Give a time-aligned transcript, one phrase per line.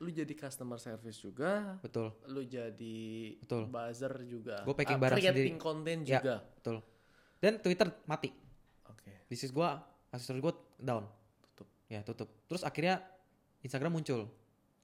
[0.00, 2.98] lu jadi customer service juga, betul lu jadi
[3.36, 3.68] Betul.
[3.68, 4.64] buzzer juga.
[4.64, 5.60] Gua packing Ah, barang creating sendiri.
[5.60, 6.18] konten Ya.
[6.18, 6.34] juga.
[6.56, 6.76] betul
[7.36, 8.32] dan Twitter mati
[8.84, 9.12] Oke.
[9.26, 11.04] bisnis gua aksesoris gua down
[11.44, 11.68] Tutup.
[11.86, 13.04] ya tutup terus akhirnya
[13.60, 14.24] Instagram muncul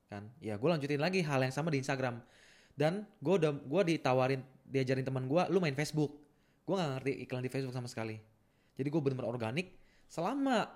[0.07, 2.23] kan ya gue lanjutin lagi hal yang sama di Instagram
[2.73, 6.13] dan gue udah gue ditawarin diajarin teman gue lu main Facebook
[6.63, 8.15] gue nggak ngerti iklan di Facebook sama sekali
[8.73, 9.75] jadi gue bener-bener organik
[10.07, 10.71] selama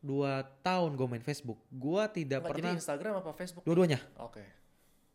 [0.00, 1.60] dua tahun gue main Facebook.
[1.68, 3.62] Gue tidak Nggak, pernah jadi Instagram apa Facebook?
[3.68, 4.00] dua-duanya.
[4.20, 4.42] Oke.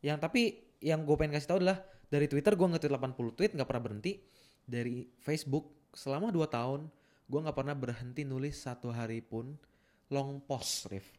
[0.06, 1.82] yang tapi yang gue pengen kasih tahu adalah
[2.14, 4.22] dari Twitter gue nge-tweet 80 tweet nggak pernah berhenti.
[4.66, 6.82] Dari Facebook selama 2 tahun
[7.26, 9.58] gue nggak pernah berhenti nulis satu hari pun
[10.14, 11.10] long post Rif.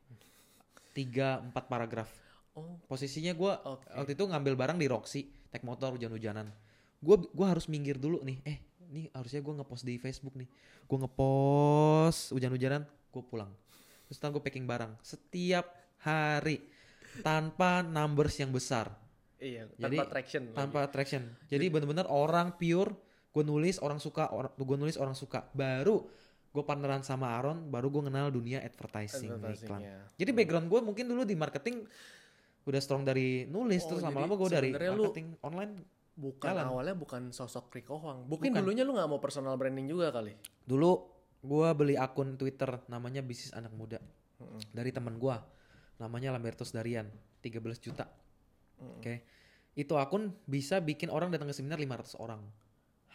[0.95, 2.09] Tiga empat paragraf.
[2.57, 3.87] Oh, posisinya gue Oke.
[3.93, 6.48] waktu itu ngambil barang di Roxy naik motor hujan-hujanan.
[7.02, 8.38] Gue gua harus minggir dulu nih.
[8.46, 10.48] Eh ini harusnya gue ngepost di Facebook nih.
[10.87, 13.48] Gue ngepost hujan-hujanan gue pulang
[14.05, 15.65] terus gue packing barang setiap
[16.05, 16.61] hari
[17.24, 18.93] tanpa numbers yang besar
[19.41, 19.65] iya.
[19.74, 20.43] Jadi, Tanpa traction.
[20.45, 20.57] lagi.
[20.57, 22.93] tanpa traction jadi bener-bener orang pure
[23.32, 26.05] gue nulis orang suka orang gue nulis orang suka baru
[26.52, 29.99] gue partneran sama Aaron baru gue kenal dunia advertising, Advertising, iklan ya.
[30.16, 31.85] jadi background gue mungkin dulu di marketing
[32.65, 35.73] udah strong dari nulis Oh, terus lama-lama gue dari sebenarnya lu marketing online
[36.16, 36.65] Bukan Jalan.
[36.73, 38.24] awalnya bukan sosok Rico Huang.
[38.24, 38.60] Mungkin Bukan.
[38.65, 40.33] dulunya lu nggak mau personal branding juga kali.
[40.65, 41.15] dulu
[41.47, 44.02] gue beli akun Twitter namanya bisnis anak muda.
[44.37, 44.61] Mm-mm.
[44.69, 45.37] dari teman gue
[45.97, 47.09] namanya Lambertus Darian.
[47.41, 48.05] 13 juta.
[48.83, 48.99] Mm-mm.
[48.99, 49.15] oke.
[49.79, 52.43] Itu akun bisa bikin orang datang ke seminar 500 orang.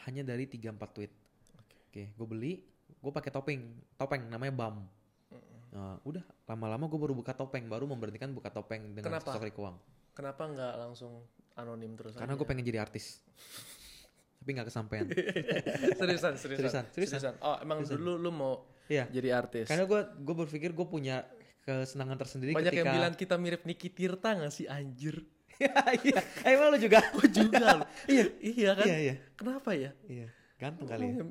[0.08, 1.14] Hanya dari 3-4 tweet.
[1.59, 1.76] Oke.
[1.92, 2.52] oke gue beli
[2.90, 3.62] gue pakai topeng.
[4.00, 4.78] Topeng namanya BAM.
[5.72, 6.20] Nah, udah
[6.52, 7.68] lama-lama gue baru buka topeng.
[7.68, 9.36] Baru memberhentikan buka topeng dengan Kenapa?
[9.36, 9.78] sosok Wang
[10.12, 11.24] Kenapa nggak langsung
[11.56, 13.20] anonim terus karena gue pengen jadi artis
[14.42, 15.06] tapi nggak kesampaian
[16.00, 17.34] seriusan, seriusan, Seriusan, seriusan.
[17.39, 18.53] Oh, emang dulu lu mau
[18.86, 19.06] Iya.
[19.08, 19.66] jadi artis.
[19.66, 21.23] karena gue gue berpikir gue punya
[21.61, 25.22] kesenangan tersendiri Banyak ketika yang bilang kita mirip Niki Tirta gak sih anjir?
[26.02, 26.19] iya
[26.50, 28.84] emang lu juga Gue juga iya iya kan?
[28.84, 29.94] iya iya Kenapa ya?
[30.03, 31.23] iya ganteng kali ya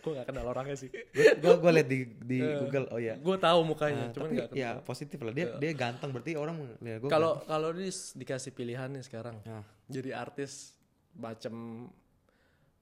[0.00, 0.88] gue gak kenal orangnya sih.
[1.12, 4.48] gue gue liat di di Google oh iya Gue tahu mukanya, Nah, cuman tapi gak
[4.48, 4.56] kenal.
[4.58, 8.88] ya positif lah dia dia ganteng berarti orang lihat gue Kalau kalau dis, dikasih pilihan
[8.88, 9.60] nih sekarang, Nah.
[9.90, 10.72] Jadi artis
[11.12, 11.86] macam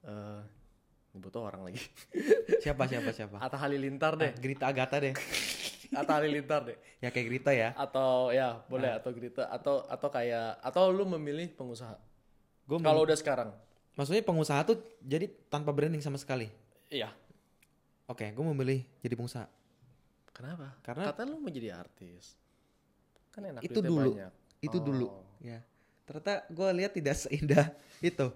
[0.00, 0.42] eh
[1.10, 1.80] nyebut orang lagi.
[2.62, 5.14] siapa siapa siapa Atta Halilintar deh, Ah, Grita Agatha deh
[5.98, 6.76] Atta Halilintar deh.
[7.00, 11.48] ya kayak Grita ya Atau ya boleh atau Grita atau atau kayak atau lu memilih
[11.50, 11.96] pengusaha.
[12.62, 13.50] gue Kalau udah sekarang,
[13.94, 16.52] maksudnya pengusaha tuh jadi tanpa branding sama sekali
[16.86, 17.08] iya.
[18.04, 19.48] oke gue memilih jadi pengusaha
[20.30, 20.76] Kenapa?
[20.80, 22.38] Karena- Kata lu mau jadi artis.
[23.32, 24.32] Kan enak itu dulu banyak.
[24.60, 24.84] itu Oh.
[24.84, 25.08] dulu
[25.40, 25.58] ya
[26.08, 27.68] ternyata gue lihat tidak seindah
[28.00, 28.32] itu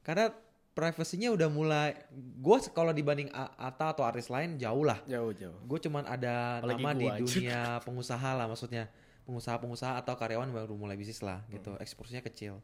[0.00, 0.32] karena
[0.70, 5.52] privasinya udah mulai gue kalau dibanding Ata atau artis lain jauh lah Jauh jauh.
[5.60, 7.20] gue cuman ada Apalagi nama di anjir.
[7.44, 8.88] dunia pengusaha lah maksudnya
[9.22, 11.82] pengusaha-pengusaha atau karyawan baru mulai bisnis lah gitu Hmm.
[11.84, 12.58] eksposnya kecil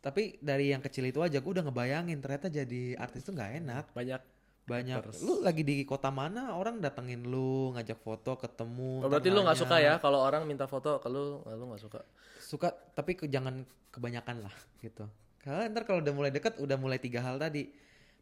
[0.00, 3.84] tapi dari yang kecil itu aja gue udah ngebayangin ternyata jadi artis tuh nggak enak
[3.92, 4.22] Banyak.
[4.62, 5.18] Banyak Haters.
[5.20, 9.58] lu lagi di kota mana orang datengin lu ngajak foto ketemu Oh, berarti lu nggak
[9.58, 12.00] suka ya kalau orang minta foto, kalau lu nggak suka.
[12.38, 15.02] suka tapi ke- jangan kebanyakan lah gitu
[15.38, 17.74] karena ntar kalau udah mulai deket udah mulai tiga hal tadi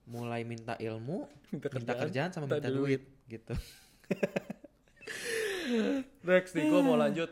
[0.06, 3.52] mulai minta ilmu Minta minta kerjaan, kerjaan sama minta minta duit gitu
[6.22, 7.30] Next nih, gue mau lanjut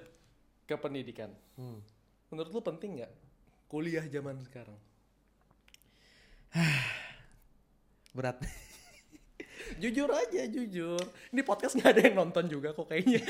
[0.63, 1.31] ke pendidikan.
[1.55, 1.83] Hmm.
[2.29, 3.11] Menurut lu penting nggak
[3.67, 4.79] kuliah zaman sekarang?
[8.13, 8.39] berat
[9.77, 11.03] Jujur aja, jujur.
[11.29, 13.21] Ini podcast nggak ada yang nonton juga kok kayaknya.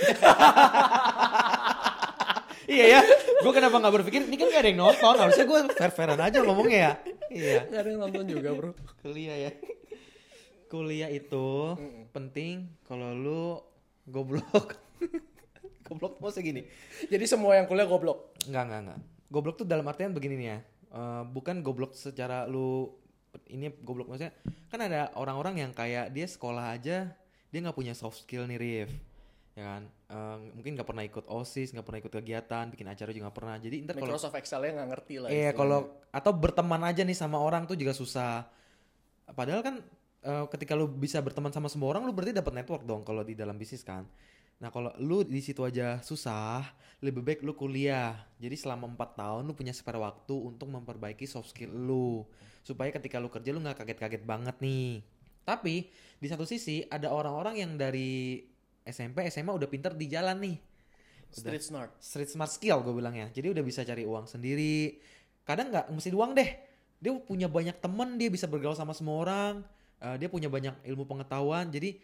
[2.68, 3.00] iya ya
[3.40, 6.44] gue kenapa nggak berpikir ini kan gak ada yang nonton harusnya gue fair fairan aja
[6.44, 6.92] ngomongnya ya
[7.32, 8.70] iya Nggak ada yang nonton juga bro.
[9.00, 9.50] kuliah ya
[10.68, 11.48] kuliah itu
[12.12, 13.44] penting kalau lu
[14.04, 14.76] goblok
[15.88, 16.62] goblok maksudnya gini
[17.08, 18.36] Jadi semua yang kuliah goblok.
[18.44, 18.98] Enggak, enggak, enggak.
[19.32, 20.58] Goblok tuh dalam artian begini nih ya.
[20.92, 22.92] Eh, bukan goblok secara lu
[23.46, 24.34] ini goblok maksudnya
[24.68, 27.14] kan ada orang-orang yang kayak dia sekolah aja
[27.48, 28.90] dia nggak punya soft skill nih Rif
[29.54, 33.28] ya kan Eh, mungkin nggak pernah ikut osis nggak pernah ikut kegiatan bikin acara juga
[33.28, 35.28] nggak pernah jadi ntar kalau Microsoft Excel-nya nggak ngerti lah.
[35.28, 38.48] Iya kalau atau berteman aja nih sama orang tuh juga susah.
[39.36, 39.84] Padahal kan
[40.24, 43.36] eh, ketika lu bisa berteman sama semua orang lu berarti dapat network dong kalau di
[43.36, 44.08] dalam bisnis kan.
[44.58, 46.66] Nah kalau lu di situ aja susah,
[46.98, 48.18] lebih baik lu kuliah.
[48.42, 52.26] Jadi selama empat tahun lu punya spare waktu untuk memperbaiki soft skill lu.
[52.66, 55.06] Supaya ketika lu kerja lu nggak kaget-kaget banget nih.
[55.46, 55.88] Tapi
[56.18, 58.42] di satu sisi ada orang-orang yang dari
[58.82, 60.56] SMP SMA udah pinter di jalan nih.
[61.28, 61.92] Street smart.
[62.00, 64.98] street smart skill gue bilang ya jadi udah bisa cari uang sendiri.
[65.46, 66.50] Kadang nggak mesti uang deh.
[66.98, 69.54] Dia punya banyak temen dia bisa bergaul sama semua orang.
[70.02, 71.70] Eh, dia punya banyak ilmu pengetahuan.
[71.70, 72.00] Jadi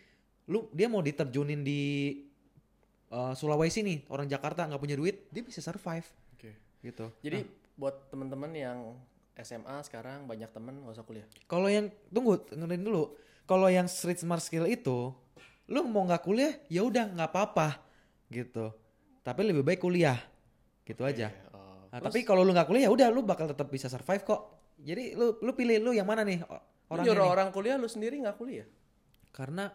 [0.47, 1.83] lu dia mau diterjunin di
[3.15, 6.07] eh, Sulawesi nih orang Jakarta nggak punya duit dia bisa survive.
[6.33, 6.51] Oke.
[6.81, 7.07] gitu.
[7.21, 8.79] Jadi buat teman-teman yang
[9.35, 11.27] SMA sekarang banyak temen gak usah kuliah.
[11.45, 13.05] kalau yang tunggu dengerin dulu.
[13.45, 15.13] Kalau yang street smart skill itu
[15.65, 17.81] lu mau nggak kuliah ya udah nggak apa-apa.
[18.27, 18.69] Gitu.
[19.21, 20.17] Tapi lebih baik kuliah.
[20.83, 21.29] Gitu aja.
[21.51, 22.11] Oh, Nah, terus?
[22.11, 24.41] tapi kalau lu nggak kuliah ya udah lu bakal tetap bisa survive kok.
[24.77, 27.87] Jadi lu lu pilih lu yang mana nih o- lu orangnya nyuruh orang kuliah lu
[27.87, 28.67] sendiri nggak kuliah.
[29.31, 29.67] karena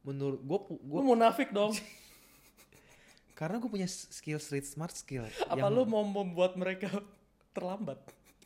[0.00, 1.74] menurut gue Lu munafik dong.
[3.40, 6.92] karena gue punya skill street smart skill Apa yang lu mau membuat mereka
[7.56, 7.96] terlambat?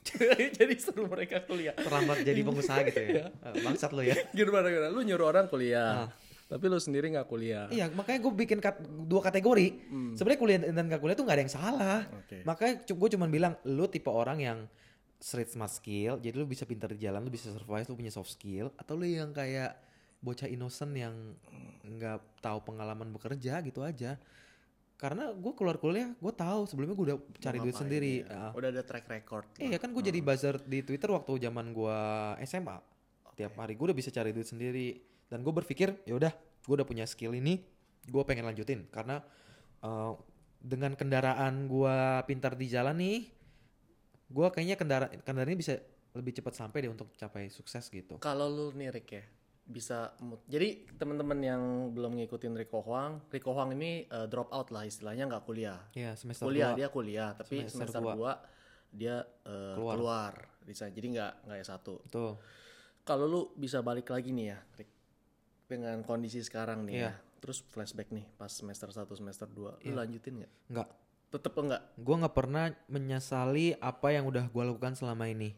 [0.60, 1.72] Jadi suruh mereka kuliah.
[1.74, 4.88] terlambat jadi pengusaha gitu ya Eh, bangsat lu ya Gimana gimana?
[4.88, 6.06] Lu nyuruh orang kuliah.
[6.06, 6.08] Ah.
[6.44, 7.66] Tapi lu sendiri nggak kuliah.
[7.68, 9.66] iya makanya gue bikin kat- dua kategori
[10.12, 12.44] sebenarnya kuliah dan gak kuliah tuh nggak ada yang salah Oke.
[12.44, 14.58] makanya gue cuman bilang lu tipe orang yang
[15.16, 18.28] street smart skill jadi lu bisa pintar di jalan lu bisa survive lu punya soft
[18.30, 19.72] skill atau lu yang kayak
[20.20, 21.16] bocah innocent yang
[21.82, 24.20] nggak tahu pengalaman bekerja gitu aja
[24.94, 28.50] karena gue keluar kuliah gue tahu sebelumnya gue udah cari duit sendiri ya?
[28.50, 28.52] Ah.
[28.54, 29.46] Udah ada track record.
[29.58, 31.98] Iya kan gue jadi buzzer di Twitter waktu zaman gue
[32.46, 32.78] SMA.
[33.34, 34.94] Tiap hari gue udah bisa cari duit sendiri
[35.26, 37.60] dan gue berpikir ya udah gue udah punya skill ini
[38.04, 39.18] gue pengen lanjutin karena
[39.82, 40.12] eh,
[40.64, 43.28] dengan kendaraan gue pintar di jalan nih
[44.30, 45.74] gue kayaknya kendaraan kendaraan ini bisa
[46.14, 48.22] lebih cepat sampai deh untuk capai sukses gitu.
[48.22, 49.24] Kalau lu nih Rick ya
[49.64, 54.68] bisa mut- jadi teman-teman yang belum ngikutin Rico Huang, Rico Huang ini eh, drop out
[54.68, 55.80] lah istilahnya nggak kuliah.
[55.92, 56.76] Ya semester kuliah dua.
[56.76, 58.36] dia kuliah tapi Semester semester, dua.
[58.92, 59.94] 2 dia eh, Keluar.
[59.96, 60.32] keluar.
[60.62, 61.80] Bisa jadi nggak nggak S1.
[62.06, 62.34] Tuh.
[63.02, 64.90] Kalau lu bisa balik lagi nih ya Rick
[65.64, 67.04] dengan kondisi sekarang nih Iya.
[67.06, 67.14] ya.
[67.40, 69.96] Terus flashback nih pas semester 1 semester 2 lu Iya.
[69.98, 70.52] lanjutin nggak?
[70.68, 70.88] Nggak.
[71.30, 71.82] Tetep enggak?
[71.98, 75.50] gue nggak pernah menyesali apa yang udah gue lakukan selama ini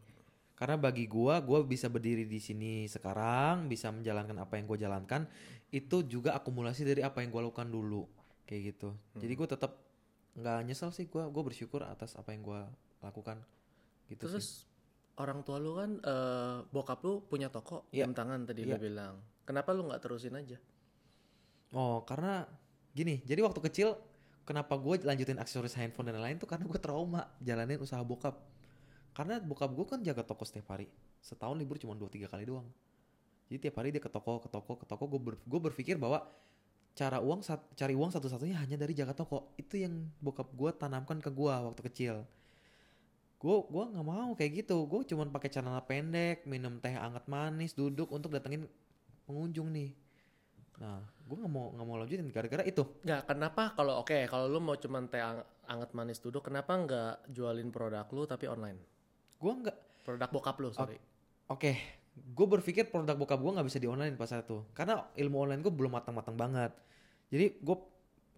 [0.56, 5.22] karena bagi gue gue bisa berdiri di sini sekarang bisa menjalankan apa yang gue jalankan
[5.68, 8.08] itu juga akumulasi dari apa yang gue lakukan dulu
[8.44, 9.72] kayak gitu jadi gue tetap
[10.32, 12.60] nggak nyesel sih gue gue bersyukur atas apa yang gue
[13.00, 13.40] lakukan
[14.08, 14.48] gitu sih Terus
[15.16, 18.04] orang tua lu kan eh, bokap lu punya toko Iya.
[18.04, 18.76] jam tangan tadi Iya.
[18.76, 19.14] lu bilang.
[19.44, 20.56] Kenapa lu nggak terusin aja?
[21.72, 22.46] oh karena
[22.92, 23.98] gini jadi waktu kecil
[24.46, 28.38] kenapa gue lanjutin aksesoris handphone dan lain-lain tuh karena gue trauma jalanin usaha bokap
[29.16, 30.92] karena bokap gue kan jaga toko setiap hari.
[31.24, 32.68] Setahun libur cuma dua tiga kali doang.
[33.48, 36.20] Jadi tiap hari dia ke toko ke toko ke toko gue ber, gue berpikir bahwa
[36.92, 37.40] cara uang
[37.72, 39.56] cari uang satu-satunya hanya dari jaga toko.
[39.56, 42.14] Itu yang bokap gue tanamkan ke gue waktu kecil.
[43.40, 44.84] Gue gua nggak mau kayak gitu.
[44.84, 48.68] Gue cuma pakai celana pendek minum teh hangat manis duduk untuk datengin
[49.24, 49.96] pengunjung nih.
[50.76, 52.84] Nah gue nggak mau nggak mau lanjutin gara-gara itu.
[53.00, 53.72] Nggak, kenapa?
[53.72, 58.04] Kalau oke kalau lu mau cuman teh ang- anget manis duduk, kenapa nggak jualin produk
[58.12, 58.95] lu tapi online?
[59.46, 61.02] Gue nggak Produk bokap lu, sorry.
[61.50, 61.74] Oke,
[62.14, 65.72] gue berpikir produk bokap gue nggak bisa di online pas itu, karena ilmu online gue
[65.74, 66.70] belum matang-matang banget.
[67.26, 67.76] Jadi gue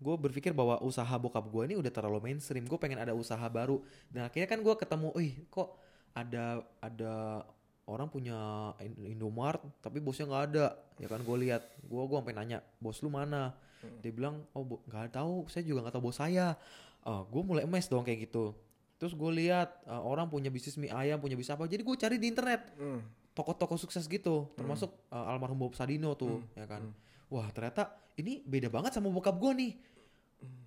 [0.01, 2.65] gue berpikir bahwa usaha bokap gue ini udah terlalu mainstream.
[2.65, 3.85] Gue pengen ada usaha baru.
[4.09, 5.77] Dan akhirnya kan gue ketemu, ih kok
[6.17, 7.45] ada ada
[7.85, 10.67] orang punya In- Indomart tapi bosnya nggak ada.
[10.97, 13.53] Ya kan gue lihat, gue gue sampai nanya, bos lu mana?
[14.01, 16.57] Dia bilang, oh nggak tahu, saya juga nggak tahu bos saya.
[17.05, 18.57] Ah, gue mulai emes dong kayak gitu.
[18.99, 21.71] Terus gue lihat uh, orang punya bisnis mie ayam, punya bisnis apa.
[21.71, 23.01] Jadi gue cari di internet Hmm.
[23.33, 26.83] toko-toko sukses gitu, termasuk uh, almarhum Bob Sadino tuh, ya kan.
[27.31, 29.73] Wah ternyata ini beda banget sama bokap gue nih.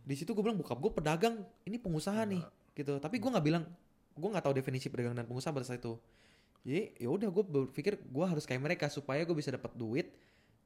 [0.07, 2.39] Di situ gue bilang bokap gue pedagang, ini pengusaha nih,
[2.71, 2.95] gitu.
[3.03, 3.67] Tapi gue nggak bilang,
[4.15, 5.99] gue nggak tahu definisi pedagang dan pengusaha pada saat itu.
[6.63, 10.07] Jadi ya udah gue berpikir gue harus kayak mereka supaya gue bisa dapat duit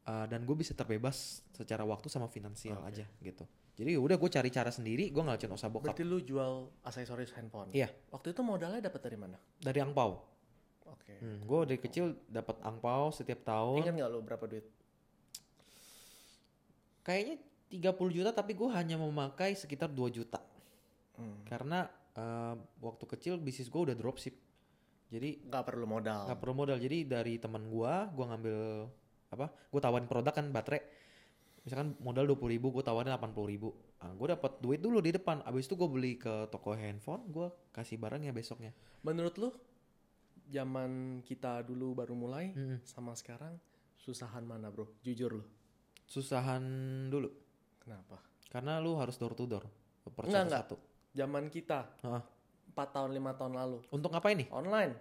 [0.06, 3.46] uh, dan gue bisa terbebas secara waktu sama finansial aja gitu.
[3.76, 7.76] Jadi udah gue cari cara sendiri, gue nggak usaha bokap Berarti lu jual aksesoris handphone.
[7.76, 7.92] Iya.
[8.08, 9.38] Waktu itu modalnya dapat dari mana?
[9.60, 10.24] dari angpau.
[10.88, 11.20] Oke.
[11.20, 13.84] Hmm, gue dari kecil dapat angpau setiap tahun.
[13.84, 14.66] Ingat nggak lu berapa duit?
[17.04, 17.36] Kayaknya
[17.70, 20.40] 30 juta tapi gue hanya memakai sekitar 2 juta.
[21.20, 21.44] Hmm.
[21.44, 21.86] Karena
[22.16, 24.40] eh, waktu kecil bisnis gue udah dropship.
[25.12, 26.32] Jadi Nggak perlu modal.
[26.32, 26.78] nggak perlu modal.
[26.80, 28.60] Jadi dari teman gue, gue ngambil
[29.36, 29.52] apa?
[29.70, 30.82] Gue tawarin produk kan baterai.
[31.62, 33.74] Misalkan modal 20 ribu, gue tawarin 80 ribu.
[33.98, 35.42] Nah, gue dapat duit dulu di depan.
[35.44, 38.70] Abis itu gue beli ke toko handphone, gue kasih barangnya besoknya.
[39.02, 39.50] Menurut lu
[40.46, 42.86] zaman kita dulu baru mulai Mm-mm.
[42.86, 43.58] sama sekarang
[43.98, 44.94] susahan mana, Bro?
[45.02, 45.46] Jujur lu.
[46.06, 46.62] Susahan
[47.10, 47.34] dulu.
[47.82, 48.22] Kenapa?
[48.54, 49.66] Karena lu harus door to door.
[50.22, 50.64] Enggak, enggak.
[50.70, 50.76] satu.
[51.18, 51.90] Zaman kita.
[51.98, 54.52] 4 tahun 5 tahun lalu Untuk apa ini?
[54.52, 54.92] online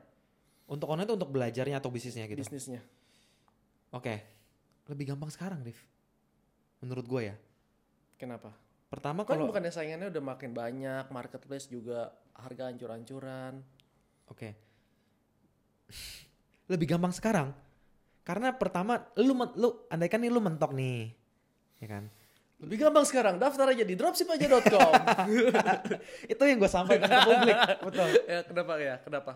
[0.65, 2.41] Untuk online itu untuk belajarnya atau bisnisnya gitu?
[2.41, 2.81] bisnisnya.
[3.95, 4.15] Oke,
[4.91, 5.79] lebih gampang sekarang, Rif.
[6.83, 7.37] Menurut gue ya.
[8.19, 8.51] Kenapa?
[8.91, 13.63] Pertama Kan kalau, bukannya saingannya udah makin banyak, marketplace juga harga ancur-ancuran.
[14.27, 14.49] oke,
[16.73, 17.55] lebih gampang sekarang.
[18.25, 21.13] Karena pertama, lu lu andaikan nih lu mentok nih,
[21.79, 22.05] ya kan?
[22.65, 24.93] Lebih gampang sekarang, daftar aja di dropshipaja.com.
[26.33, 27.57] Itu yang gue sampaikan ke publik.
[27.85, 28.09] Betul.
[28.33, 28.95] ya, kenapa ya?
[29.05, 29.33] Kenapa?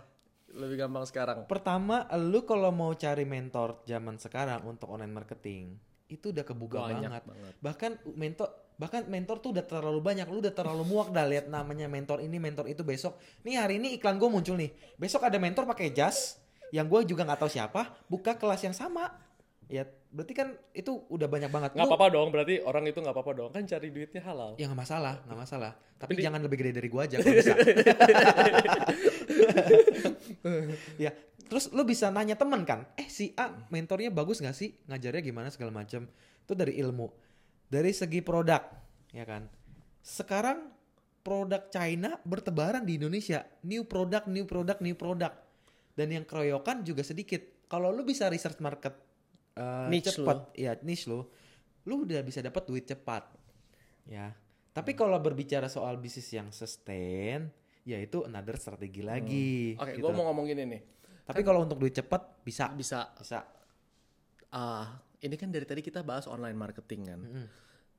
[0.58, 1.46] Lebih gampang sekarang.
[1.46, 5.78] Pertama, lu kalau mau cari mentor zaman sekarang untuk online marketing,
[6.10, 7.22] itu udah kebuka Banyak banget.
[7.22, 7.52] banget.
[7.62, 8.48] Bahkan mentor
[8.78, 12.38] bahkan mentor tuh udah terlalu banyak, lu udah terlalu muak dah lihat namanya mentor ini,
[12.38, 13.18] mentor itu besok.
[13.42, 14.70] Nih hari ini iklan gue muncul nih.
[14.94, 16.38] Besok ada mentor pakai jas
[16.70, 19.10] yang gue juga nggak tahu siapa, buka kelas yang sama.
[19.66, 21.70] Ya, berarti kan itu udah banyak banget.
[21.76, 23.50] Nggak apa-apa dong, berarti orang itu nggak apa-apa dong.
[23.52, 24.56] Kan cari duitnya halal.
[24.56, 25.72] Ya nggak masalah, nggak masalah.
[26.00, 27.52] Tapi Tapi di- jangan lebih gede dari gua aja kalau bisa.
[31.04, 31.10] ya,
[31.50, 35.48] terus lu bisa nanya temen kan, eh si A mentornya bagus nggak sih, ngajarnya gimana
[35.52, 36.08] segala macam.
[36.44, 37.12] Itu dari ilmu,
[37.68, 38.64] dari segi produk,
[39.12, 39.44] ya kan.
[40.00, 40.72] Sekarang
[41.20, 45.36] produk China bertebaran di Indonesia, new product, new product, new product,
[45.92, 47.68] dan yang keroyokan juga sedikit.
[47.68, 49.07] Kalau lu bisa research market
[49.58, 51.26] eh, Niche cepat, ya niche lu,
[51.84, 53.26] lu udah bisa dapat duit cepat,
[54.06, 54.30] ya.
[54.70, 57.50] Tapi kalau berbicara soal bisnis yang sustain,
[57.82, 59.74] ya itu another strategi lagi.
[59.74, 60.06] Oke, gitu.
[60.06, 60.82] gue mau ngomong gini nih.
[61.26, 63.42] Tapi kalau untuk duit cepat bisa, Bisa, bisa.
[64.48, 64.86] ah
[65.18, 67.20] ini kan dari tadi kita bahas online marketing kan.
[67.20, 67.46] Mm.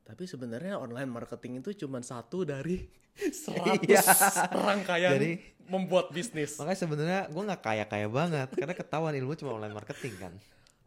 [0.02, 2.80] Tapi sebenarnya online marketing itu cuma satu dari
[3.20, 4.02] 100 Iya.
[4.50, 5.38] rangkaian Jadi-
[5.68, 6.58] membuat bisnis.
[6.58, 10.32] Makanya sebenarnya gue nggak kaya kaya banget karena ketahuan ilmu cuma online marketing kan.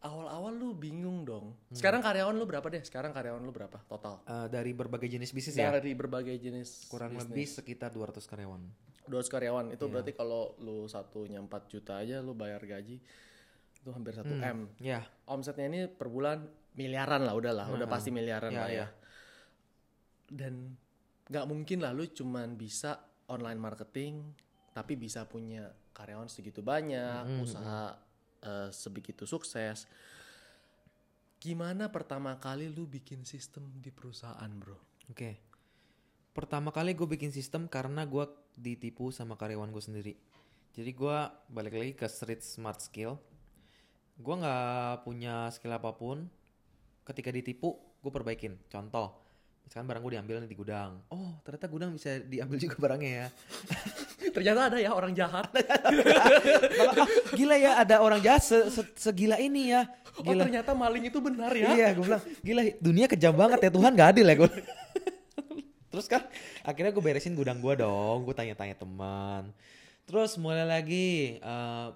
[0.03, 1.55] Awal-awal lu bingung dong.
[1.71, 2.83] Sekarang karyawan lu berapa deh?
[2.83, 4.19] Sekarang karyawan lu berapa total?
[4.23, 7.31] Eh, dari berbagai jenis bisnis ya, Dari berbagai jenis kurang bisnis.
[7.31, 8.61] lebih sekitar 200 karyawan.
[9.05, 9.91] 200 karyawan itu Iya.
[9.91, 12.99] berarti kalau lu satunya 4 juta aja lu bayar gaji
[13.73, 14.67] itu hampir 1 M.
[14.77, 16.43] Ya, Omsetnya ini per bulan
[16.73, 18.75] miliaran lah udahlah, udah pasti miliaran Iya, lah ya.
[18.75, 18.87] iya.
[20.25, 20.75] Dan
[21.25, 24.35] nggak mungkin lah lu cuman bisa online marketing
[24.71, 27.95] tapi bisa punya karyawan segitu banyak, Hmm, usaha
[28.43, 29.87] eh, sebegitu sukses.
[31.39, 34.79] Gimana pertama kali lu bikin sistem di perusahaan, Bro?
[35.11, 35.31] oke.
[36.33, 38.25] Pertama kali gue bikin sistem karena gue
[38.57, 40.13] ditipu sama karyawan gue sendiri.
[40.73, 41.17] Jadi gue
[41.53, 43.21] balik lagi ke street smart skill.
[44.17, 46.25] Gue nggak punya skill apa pun.
[47.05, 48.57] Ketika ditipu, gue perbaikin.
[48.65, 49.13] Contoh,
[49.67, 51.05] misalkan barang gue diambil di gudang.
[51.13, 53.27] Oh, ternyata gudang bisa diambil juga barangnya ya.
[54.35, 55.51] Ternyata ada ya orang jahat.
[57.33, 59.89] Gila ya ada orang jahat se- se- segila ini ya.
[60.13, 60.45] Oh, Gila.
[60.45, 61.73] ternyata maling itu benar ya.
[61.73, 64.51] Iya, gue bilang, gila dunia kejam banget ya Tuhan gak adil ya gue.
[65.93, 66.21] Terus kan
[66.61, 69.49] akhirnya gue beresin gudang gue dong, gue tanya-tanya teman.
[70.05, 71.87] Terus mulai lagi eh,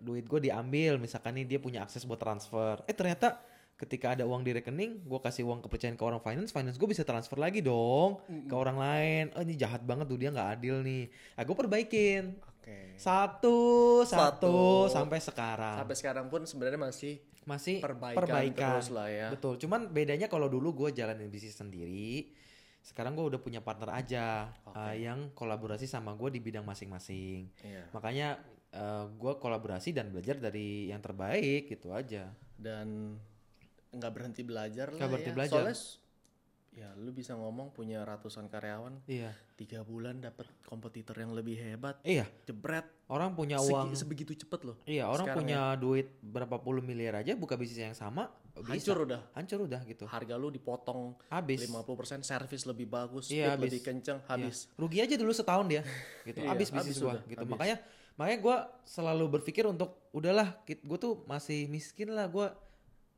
[0.00, 2.80] duit gue diambil, misalkan nih dia punya akses buat transfer.
[2.88, 3.40] Eh ternyata
[3.80, 7.00] ketika ada uang di rekening, gue kasih uang kepercayaan ke orang finance, finance gue bisa
[7.00, 9.24] transfer lagi dong ke orang lain.
[9.32, 11.08] Oh ini jahat banget tuh dia nggak adil nih.
[11.36, 13.00] Nah gue perbaikin Oke.
[13.00, 13.58] satu
[14.04, 14.92] satu, Satu.
[14.92, 19.28] sampai sekarang Sampai sekarang pun sebenarnya masih masih perbaikan, perbaikan, terus lah ya.
[19.32, 19.56] Betul.
[19.56, 22.28] Cuman bedanya kalau dulu gue jalanin bisnis sendiri,
[22.84, 24.76] sekarang gue udah punya partner aja Oke.
[24.76, 27.48] uh, yang kolaborasi sama gue di bidang masing-masing.
[27.64, 27.88] Iya.
[27.96, 28.28] Makanya
[28.76, 32.28] uh, gue kolaborasi dan belajar dari yang terbaik gitu aja.
[32.60, 33.16] Dan
[33.90, 35.36] nggak berhenti belajar lah Nggak berhenti ya.
[35.40, 35.56] belajar.
[35.64, 35.76] Soalnya
[36.70, 39.34] ya lu bisa ngomong punya ratusan karyawan, Iya.
[39.54, 42.24] tiga bulan dapat kompetitor yang lebih hebat, Iya.
[42.46, 42.86] jebret.
[43.10, 43.88] Orang punya Segi- uang.
[43.92, 44.76] sebegitu cepet loh.
[44.86, 45.10] Iya.
[45.10, 48.30] Orang sekarang punya duit berapa puluh miliar aja buka bisnis yang sama.
[48.54, 48.70] Bisa.
[48.92, 49.20] Hancur udah.
[49.34, 50.04] Hancur udah gitu.
[50.06, 51.64] Harga lu dipotong Habis.
[51.66, 53.66] 50%, servis lebih bagus, Iya, habis.
[53.66, 54.28] lebih kenceng, Iya.
[54.28, 54.56] habis.
[54.78, 55.82] Rugi aja dulu setahun dia,
[56.22, 56.38] gitu.
[56.44, 57.40] Iya, habis bisnis gua, udah, gitu.
[57.40, 57.50] habis.
[57.50, 57.76] Makanya,
[58.14, 62.46] makanya gue selalu berpikir untuk udahlah, gue tuh masih miskin lah, gue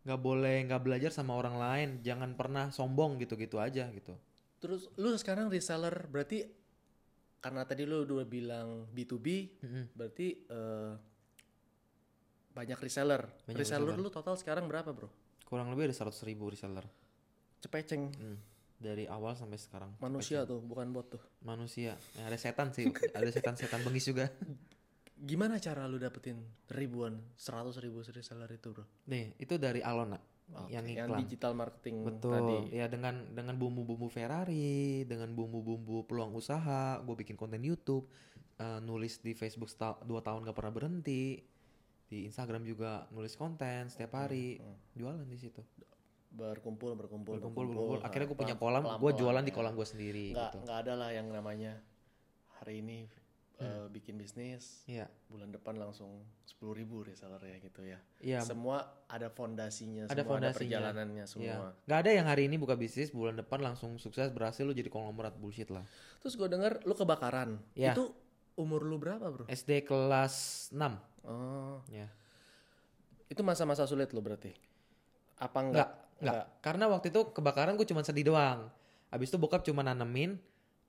[0.02, 4.14] nggak boleh nggak belajar sama orang lain, jangan pernah sombong gitu-gitu aja gitu.
[4.58, 6.42] Terus lu sekarang reseller berarti
[7.42, 9.26] karena tadi lu udah bilang B2B,
[9.62, 9.84] Mm-mm.
[9.94, 10.92] berarti eh,
[12.52, 13.22] banyak reseller.
[13.48, 14.02] Banyak reseller reseller.
[14.02, 15.08] lu total sekarang berapa, Bro?
[15.46, 16.84] Kurang lebih ada 100 ribu reseller
[17.62, 18.10] Cepeceng.
[18.18, 18.38] Hmm,
[18.82, 19.94] dari awal sampai sekarang.
[20.02, 21.22] Manusia tuh, bukan bot tuh.
[21.46, 24.26] Manusia, Ya, ada setan sih, ada setan-setan bengis juga.
[25.22, 26.34] Gimana cara lu dapetin
[26.66, 28.82] ribuan, seratus ribu reseller itu, Bro?
[29.06, 31.22] Nih, itu dari Alona Oke, yang yang iklan.
[31.22, 32.32] digital marketing Betul.
[32.34, 32.56] tadi.
[32.74, 38.10] Ya dengan dengan bumbu-bumbu Ferrari, dengan bumbu-bumbu peluang usaha, gue bikin konten YouTube,
[38.58, 39.70] eh, nulis di Facebook
[40.02, 41.38] dua tahun gak pernah berhenti,
[42.10, 44.76] di Instagram juga nulis konten setiap hari, Hmm.
[44.98, 45.62] jualan di situ.
[46.32, 47.98] Berkumpul, berkumpul, Berkumpul, berkumpul.
[48.02, 49.56] Akhirnya gue punya kolam, gue jualan di ya.
[49.56, 50.26] kolam gue sendiri.
[50.34, 50.58] Nggak, gitu.
[50.66, 51.72] nggak ada lah yang namanya
[52.58, 53.06] hari ini
[53.62, 57.98] eh, bikin bisnis, Iya, bulan depan langsung 10.000 ribu reseller ya gitu ya.
[58.18, 60.58] iya, Semua ada fondasinya, Ada semua ada fondasinya.
[60.58, 61.46] perjalanannya semua.
[61.46, 61.56] iya.
[61.84, 65.34] Gak ada yang hari ini buka bisnis bulan depan langsung sukses berhasil lu jadi konglomerat
[65.34, 65.86] bullshit lah.
[66.18, 67.62] Terus gue denger lu kebakaran.
[67.72, 67.94] Iya.
[67.94, 68.10] Itu
[68.54, 69.44] umur lu berapa, Bro?
[69.46, 72.10] SD kelas 6 Oh, ya.
[73.26, 74.50] itu masa-masa sulit lu berarti?
[75.38, 75.88] Apa enggak?
[76.18, 78.70] Nggak, Enggak, karena waktu itu kebakaran gue cuma sedih doang.
[79.08, 80.38] Abis itu bokap cuma nanemin,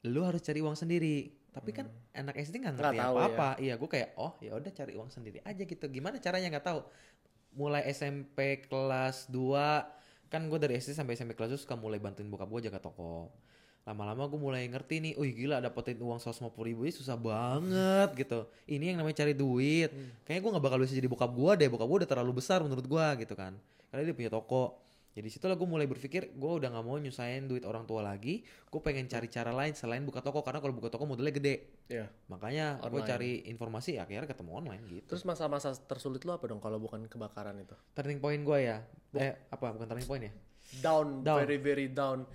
[0.04, 1.34] lu harus cari uang sendiri.
[1.54, 1.86] Tapi kan
[2.18, 2.98] anak SD nggak ngerti Hmm.
[2.98, 3.50] Nggak tahu apa-apa.
[3.62, 5.86] Iya, gue kayak oh ya udah cari uang sendiri aja gitu.
[5.88, 6.82] Gimana caranya nggak tahu.
[7.54, 12.26] Mulai SMP kelas 2 kan gue dari SD sampai SMP kelas 2 suka mulai bantuin
[12.26, 13.30] bokap gue jaga toko.
[13.84, 18.48] Lama-lama gue mulai ngerti nih, wih gila dapetin uang 150 ribu ini susah banget gitu.
[18.66, 19.92] Ini yang namanya cari duit.
[20.24, 21.68] Kayaknya gue nggak bakal bisa jadi bokap gue deh.
[21.70, 23.54] Bokap gue udah terlalu besar menurut gue gitu kan.
[23.92, 24.80] Karena dia punya toko.
[25.14, 28.42] Jadi situlah gue mulai berpikir gue udah nggak mau nyusahin duit orang tua lagi.
[28.66, 31.86] Gue pengen cari cara lain selain buka toko karena kalau buka toko modalnya gede.
[31.86, 32.10] Iya.
[32.34, 35.14] Makanya gue cari informasi akhirnya ketemu online gitu.
[35.14, 37.78] Terus masa-masa tersulit lu apa dong kalau bukan kebakaran itu?
[37.94, 38.82] turning point gue ya.
[39.14, 40.34] Eh apa bukan turning point ya?
[40.82, 41.46] Down, Down.
[41.46, 42.26] very very down.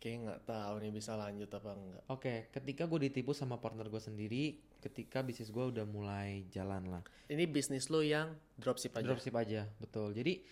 [0.00, 2.02] Kayak nggak tahu nih bisa lanjut apa enggak.
[2.08, 7.04] Oke, ketika gue ditipu sama partner gue sendiri, ketika bisnis gue udah mulai jalan lah.
[7.28, 9.04] Ini bisnis lu yang dropship aja.
[9.04, 10.12] Dropship aja, betul.
[10.12, 10.44] Jadi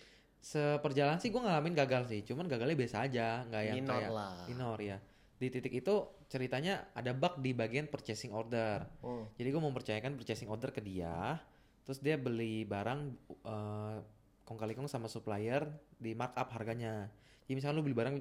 [0.43, 4.35] seperjalanan sih gue ngalamin gagal sih, cuman gagalnya biasa aja, nggak yang Minor kayak lah.
[4.45, 4.97] minor ya.
[5.39, 5.95] Di titik itu
[6.27, 8.83] ceritanya ada bug di bagian purchasing order.
[8.99, 9.23] Oh.
[9.33, 11.39] Jadi gue mempercayakan purchasing order ke dia,
[11.87, 12.99] terus dia beli barang
[13.41, 13.97] eh,
[14.43, 15.63] kong kali kong sama supplier
[15.95, 17.07] di markup harganya.
[17.47, 18.15] Jadi misalnya lu beli barang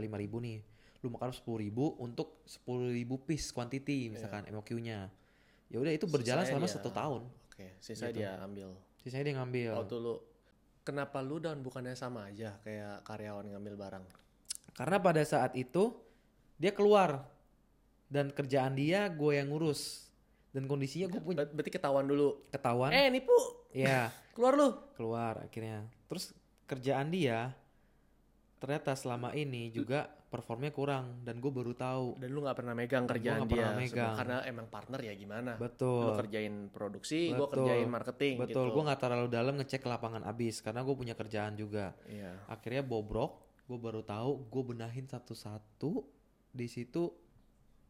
[0.00, 0.58] lima ribu nih,
[1.04, 5.12] lu makan sepuluh ribu untuk sepuluh ribu piece quantity misalkan MOQ-nya.
[5.68, 7.22] Ya udah itu berjalan Sisanya selama dia- satu tahun.
[7.52, 8.20] Oke, sisa Gitu.
[8.20, 8.72] dia ambil.
[9.00, 9.72] Sisanya dia ngambil.
[9.76, 10.14] Waktu lu
[10.86, 14.04] kenapa lu down bukannya sama aja kayak karyawan ngambil barang?
[14.72, 15.90] Karena pada saat itu
[16.56, 17.26] dia keluar
[18.06, 20.06] dan kerjaan dia gue yang ngurus
[20.54, 22.46] dan kondisinya gue punya Ber- Berarti ketahuan dulu.
[22.48, 22.94] ketahuan.
[22.94, 23.34] Eh, nipu.
[23.74, 24.68] Ya Keluar lu.
[24.94, 25.84] keluar akhirnya.
[26.06, 26.30] Terus
[26.64, 27.50] kerjaan dia
[28.56, 32.18] ternyata selama ini juga performnya kurang dan gue baru tahu.
[32.18, 33.56] Dan lu nggak pernah megang gua kerjaan nggak dia.
[33.62, 34.14] pernah megang.
[34.18, 35.52] Karena emang partner ya gimana.
[35.54, 36.12] Lu Betul.
[36.18, 37.54] kerjain produksi, gua Betul.
[37.62, 38.74] kerjain marketing Betul, gitu.
[38.74, 41.94] gue nggak terlalu dalam ngecek lapangan abis karena gue punya kerjaan juga.
[42.10, 42.42] Iya.
[42.50, 43.32] Akhirnya bobrok,
[43.70, 46.02] gue baru tahu, gue benahin satu-satu.
[46.50, 47.12] Di situ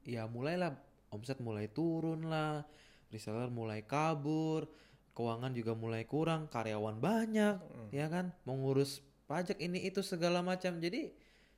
[0.05, 0.76] ya mulailah
[1.11, 2.62] omset mulai turun lah,
[3.09, 4.69] reseller mulai kabur,
[5.17, 7.89] keuangan juga mulai kurang, karyawan banyak, Hmm.
[7.89, 10.76] ya kan, mau ngurus pajak ini itu segala macam.
[10.76, 11.11] Jadi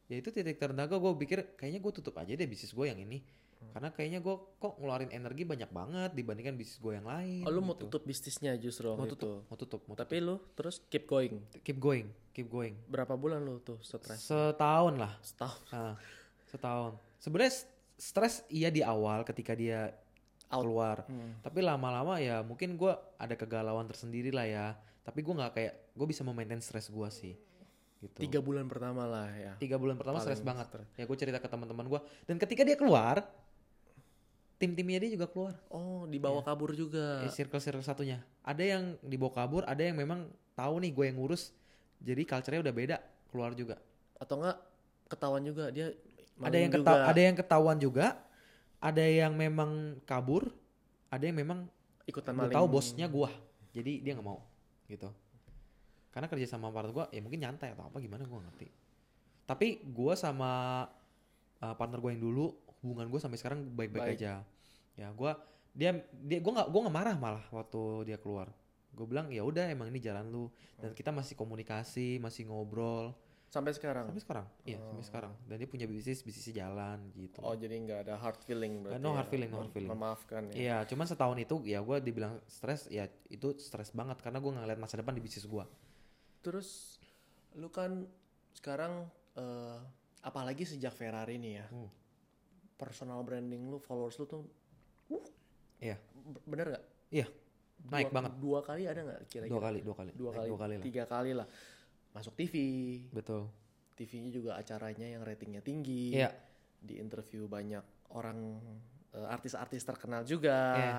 [0.08, 3.20] ya itu titik terendah gue pikir kayaknya gue tutup aja deh bisnis gue yang ini.
[3.58, 3.70] Hmm.
[3.76, 7.44] Karena kayaknya gue kok ngeluarin energi banyak banget dibandingkan bisnis gue yang lain.
[7.44, 7.86] Oh, lu mau gitu.
[7.86, 9.50] tutup bisnisnya justru mau tutup, itu.
[9.52, 11.44] mau tutup, mau Tapi lu terus keep going.
[11.60, 12.74] keep going, keep going.
[12.88, 14.24] Berapa bulan lu tuh stres?
[14.24, 15.60] Setahun lah, Setahun.
[15.74, 15.94] Nah,
[16.50, 16.92] setahun.
[17.20, 17.52] Sebenarnya
[17.98, 19.92] stres iya di awal ketika dia
[20.48, 20.64] Out.
[20.64, 21.04] keluar.
[21.04, 21.36] Hmm.
[21.44, 24.66] Tapi lama-lama ya mungkin gua ada kegalauan tersendiri lah ya.
[25.02, 27.34] Tapi gua nggak kayak gue bisa memaintain stres gua sih.
[27.98, 28.18] Gitu.
[28.22, 29.52] Tiga bulan pertama lah ya.
[29.58, 30.70] Tiga bulan pertama stres banget.
[30.94, 32.00] Ya gue cerita ke teman-teman gua.
[32.30, 33.26] Dan ketika dia keluar,
[34.58, 35.54] tim-timnya dia juga keluar.
[35.66, 37.26] Oh, dibawa kabur juga.
[37.26, 38.22] Eh, circle-circle satunya.
[38.46, 41.50] Ada yang dibawa kabur, ada yang memang tahu nih gue yang ngurus.
[41.98, 42.96] Jadi culture-nya udah beda,
[43.34, 43.82] keluar juga.
[44.18, 44.62] Atau enggak
[45.08, 45.90] ketahuan juga dia
[46.38, 46.84] ada yang juga.
[46.84, 48.06] keta- ada yang ketahuan juga
[48.78, 50.52] ada yang memang kabur
[51.08, 51.66] ada yang memang
[52.04, 52.54] ikutan maling.
[52.54, 53.32] tahu bosnya gua
[53.72, 54.44] jadi dia nggak mau
[54.86, 55.08] gitu
[56.18, 58.66] karena kerja sama partner gua ya mungkin nyantai atau apa gimana gua ngerti
[59.46, 60.82] tapi gua sama
[61.62, 62.50] uh, partner gua yang dulu
[62.82, 64.18] hubungan gua sampai sekarang baik-baik Baik.
[64.18, 64.42] aja
[64.98, 65.38] ya gua
[65.70, 65.94] dia
[66.26, 68.50] dia gua nggak gua nggak marah malah waktu dia keluar
[68.88, 73.14] gue bilang ya udah emang ini jalan lu dan kita masih komunikasi masih ngobrol
[73.48, 74.10] Sampai sekarang.
[74.10, 78.00] sampai sekarang iya sampai sekarang dan dia punya bisnis bisnisnya jalan gitu Oh, jadi nggak
[78.04, 79.00] ada hard feeling berarti.
[79.00, 79.22] no ya?
[79.22, 79.88] hard feeling, no hard feeling.
[79.88, 80.52] Memaafkan ya.
[80.52, 84.76] Iya, cuman setahun itu ya gue dibilang stres, ya itu stres banget karena gue ngeliat
[84.76, 85.64] masa depan di bisnis gue.
[86.40, 86.98] Terus
[87.54, 88.06] lu kan
[88.52, 89.78] sekarang eh,
[90.20, 91.66] apalagi sejak Ferrari nih ya.
[91.68, 91.90] Hmm.
[92.74, 94.42] Personal branding lu, followers lu tuh
[95.78, 96.84] Iya, b- bener nggak?
[97.08, 97.26] iya,
[97.86, 98.32] naik Dua- banget.
[98.36, 99.54] Dua kali ada nggak kira-kira?
[99.54, 100.84] Dua kali, dua kali, Dua Naik kali, dua kali lah.
[100.84, 101.46] tiga kali lah.
[102.10, 102.54] Masuk TV,
[103.08, 103.46] Betul.
[103.94, 106.14] TV-nya juga acaranya yang ratingnya tinggi.
[106.14, 106.34] Iya,
[106.78, 108.58] Di interview banyak orang
[109.14, 110.58] eh, artis-artis terkenal juga.
[110.74, 110.94] Iya.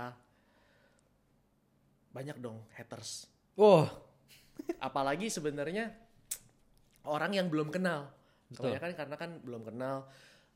[2.09, 3.27] Banyak dong haters.
[3.53, 3.91] wah,
[4.79, 5.91] Apalagi sebenarnya
[7.03, 8.09] orang yang belum kenal.
[8.47, 8.73] Betul.
[8.73, 9.97] Kebanyakan karena kan belum kenal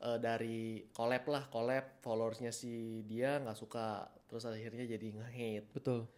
[0.00, 0.58] eh, dari
[0.90, 5.68] collab lah, collab followersnya si dia nggak suka, terus akhirnya jadi nge-hate.
[5.72, 6.08] betul.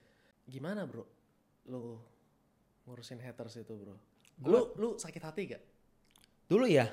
[0.45, 1.05] Gimana bro?
[1.67, 1.99] Lu
[2.85, 3.95] ngurusin haters itu bro?
[4.39, 5.63] Gua- Lu lu sakit hati gak?
[6.47, 6.87] Dulu ya,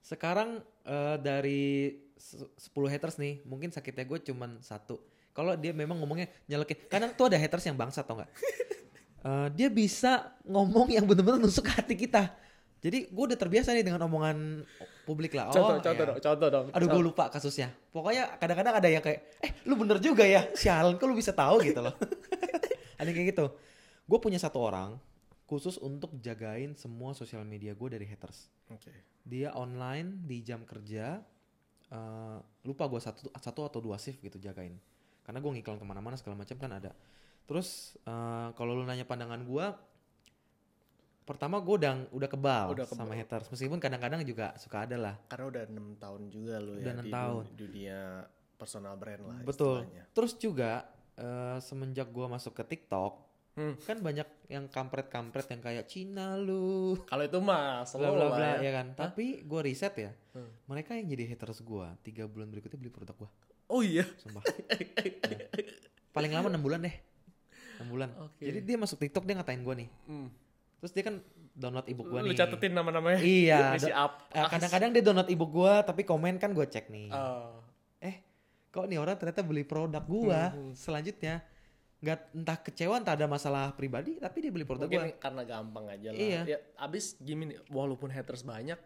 [0.00, 4.96] sekarang eh, dari se- 10 haters nih, mungkin sakitnya gue cuman satu.
[5.30, 8.30] Kalau dia memang ngomongnya nyelekin, kadang tuh ada haters yang bangsa tau nggak?
[9.26, 12.30] Eh, dia bisa ngomong yang bener-bener nusuk hati kita.
[12.78, 14.62] Jadi gue udah terbiasa nih dengan omongan
[15.02, 15.50] publik lah.
[15.50, 16.10] contoh, oh, contoh ya.
[16.14, 16.66] dong, contoh dong.
[16.70, 17.74] Aduh gue lupa kasusnya.
[17.90, 21.58] Pokoknya kadang-kadang ada yang kayak, eh lu bener juga ya, sialan kok lu bisa tahu
[21.66, 21.90] gitu loh.
[23.00, 23.50] ada yang kayak gitu.
[24.06, 24.94] Gue punya satu orang,
[25.50, 28.46] khusus untuk jagain semua sosial media gue dari haters.
[28.70, 28.94] Oke.
[29.26, 31.18] Dia online di jam kerja,
[31.90, 34.78] eh, lupa gue satu satu atau dua shift gitu jagain.
[35.26, 36.94] Karena gue ngiklan ke mana-mana segala macam kan ada.
[37.46, 37.68] Terus
[38.00, 39.66] eh, kalau lu nanya pandangan gue,
[41.22, 43.18] pertama gue udah udah kebal, Udah sama kebal.
[43.18, 43.46] haters.
[43.48, 45.14] Meskipun kadang-kadang juga suka ada lah.
[45.26, 47.44] Karena udah enam tahun juga lo ya di tahun.
[47.48, 48.00] dun- dunia
[48.56, 49.82] personal brand lah Betul.
[49.82, 50.04] istilahnya.
[50.12, 50.70] Terus juga
[51.14, 53.72] eh, semenjak gue masuk ke TikTok, Hmm.
[53.80, 58.48] kan banyak yang kampret-kampret yang kayak Cina lu, Kalau itu mah selalu bla lah bla
[58.52, 58.56] ya.
[58.60, 58.86] ya kan.
[58.92, 60.52] Tapi gue riset ya, Hmm.
[60.66, 63.30] mereka yang jadi haters gue tiga bulan berikutnya beli produk gue,
[63.66, 64.04] Oh iya.
[64.18, 64.44] sumpah.
[65.24, 65.48] Ya.
[66.12, 66.92] Paling lama enam bulan deh,
[67.76, 68.08] enam bulan.
[68.18, 68.42] Oke.
[68.42, 69.88] Jadi dia masuk TikTok dia ngatain gue nih.
[70.06, 70.28] Hmm.
[70.76, 71.14] Terus dia kan
[71.52, 72.38] download ebook gue Lu nih.
[72.38, 73.20] catetin nama-namanya.
[73.20, 73.76] Iya.
[73.76, 77.08] Eh, kadang-kadang dia download ebook gue, tapi komen kan gue cek nih.
[77.12, 77.60] Oh.
[77.96, 78.20] eh
[78.68, 80.76] kok nih orang ternyata beli produk gua Hmm.
[80.76, 81.40] selanjutnya
[81.96, 85.84] nggak entah kecewa entah ada masalah pribadi tapi dia beli produk Mungkin gua karena gampang
[85.88, 86.20] aja lah.
[86.20, 86.40] Iya.
[86.44, 88.76] Ya, abis gini, walaupun haters banyak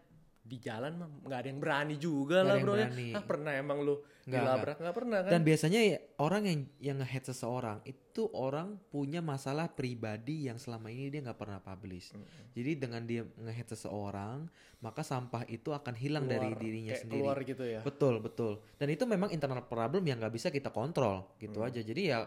[0.41, 2.77] di jalan mah nggak ada yang berani juga Nggak lah bro ya.
[2.89, 3.07] berani.
[3.13, 4.77] Ah pernah emang lu Nggak, dilabrak?
[4.77, 4.95] nggak.
[4.95, 5.31] Pernah kan?
[5.31, 10.89] dan biasanya ya, orang yang yang nge-hate seseorang itu orang punya masalah pribadi yang selama
[10.89, 12.11] ini dia nggak pernah publish.
[12.51, 14.49] Jadi dengan dia nge-hate seseorang
[14.81, 17.21] maka sampah itu akan hilang dari Keluar, dirinya kayak sendiri.
[17.21, 17.79] Keluar gitu ya.
[17.81, 18.53] betul betul.
[18.75, 21.79] Dan itu memang internal problem yang nggak bisa kita kontrol gitu aja.
[21.79, 22.25] Jadi ya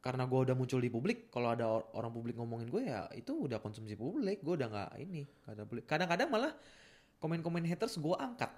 [0.00, 3.32] karena gue udah muncul di publik kalau ada or- orang publik ngomongin gue ya itu
[3.36, 4.40] udah konsumsi publik.
[4.40, 5.28] Gue udah nggak ini
[5.84, 6.52] kadang-kadang malah
[7.24, 8.52] komen-komen haters gue angkat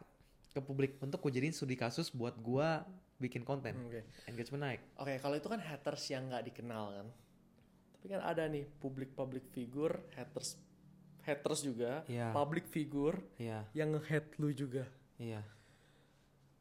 [0.50, 2.68] ke publik untuk gue jadiin studi kasus buat gue
[3.16, 4.02] bikin konten Oke.
[4.26, 7.06] engagement naik Oke, kalau itu kan haters yang nggak dikenal kan.
[7.94, 10.58] Tapi kan ada nih public public figure, haters
[11.22, 12.30] haters juga, Iya.
[12.30, 14.84] public figure iya yang nge-hate lu juga.
[15.16, 15.46] iya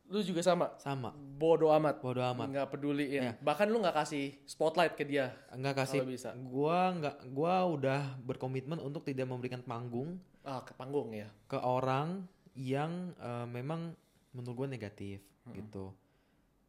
[0.05, 1.97] Lu juga sama, sama bodoh amat.
[1.97, 3.21] bodo amat Nggak peduliin.
[3.25, 3.33] Iya.
[3.41, 5.33] Bahkan lu nggak kasih spotlight ke dia.
[5.49, 6.29] nggak kasih bisa.
[6.37, 11.25] gue nggak gue udah berkomitmen untuk tidak memberikan panggung Ah, ke panggung ya.
[11.49, 13.91] ke orang yang eh, memang
[14.31, 15.19] menurut gue negatif
[15.53, 15.93] gitu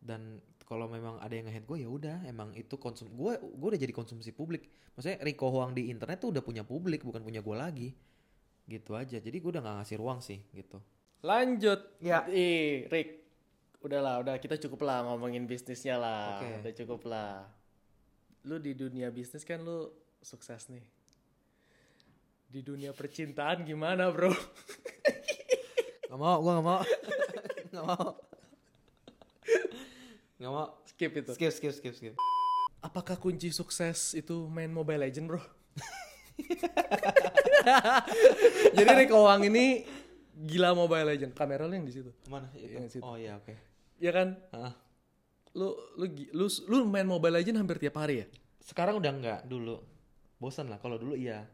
[0.03, 0.37] dan
[0.69, 3.95] kalau memang ada yang nge-hate gue ya udah emang itu konsum gue gue udah jadi
[3.97, 7.89] konsumsi publik maksudnya Rico Huang di internet tuh udah punya publik bukan punya gue lagi
[8.69, 10.77] gitu aja jadi gue udah nggak ngasih ruang sih gitu
[11.27, 11.81] Lanjut.
[11.99, 12.23] Ya.
[12.31, 13.25] Ih, Rick.
[13.83, 16.43] Udahlah, udah kita cukup lah ngomongin bisnisnya lah.
[16.43, 16.49] Oke.
[16.62, 17.47] Udah cukup lah.
[18.47, 19.91] Lu di dunia bisnis kan lu
[20.23, 20.83] sukses nih.
[22.47, 24.31] Di dunia percintaan gimana, Bro?
[26.07, 26.81] nggak mau gue nggak mau
[27.75, 28.09] nggak mau
[30.39, 31.33] nggak mau Skip itu.
[31.35, 32.15] skip skip skip skip
[32.79, 35.43] Apakah kunci sukses itu main Mobile Legend, Bro?
[38.73, 39.83] Jadi Rick Owang ini
[40.33, 41.35] gila Mobile Legend.
[41.35, 42.15] Kamera lu yang di situ.
[42.31, 43.03] mana itu Yang situ.
[43.03, 43.53] oh iya oke
[43.99, 44.39] Ya kan?
[44.55, 44.73] Ah.
[45.53, 48.27] Lu lu lu lu main Mobile Legend hampir tiap hari ya?
[48.63, 49.79] sekarang udah nggak dulu
[50.39, 51.47] bosan lah kalau dulu iya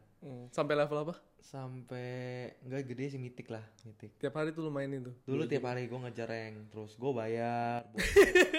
[0.49, 1.15] Sampai level apa?
[1.43, 5.13] sampai nggak gede sih mitik lah mitik Tiap hari tuh lu mainin tuh.
[5.27, 7.99] Dulu tiap hari gue ngejar rank terus gue bayar buat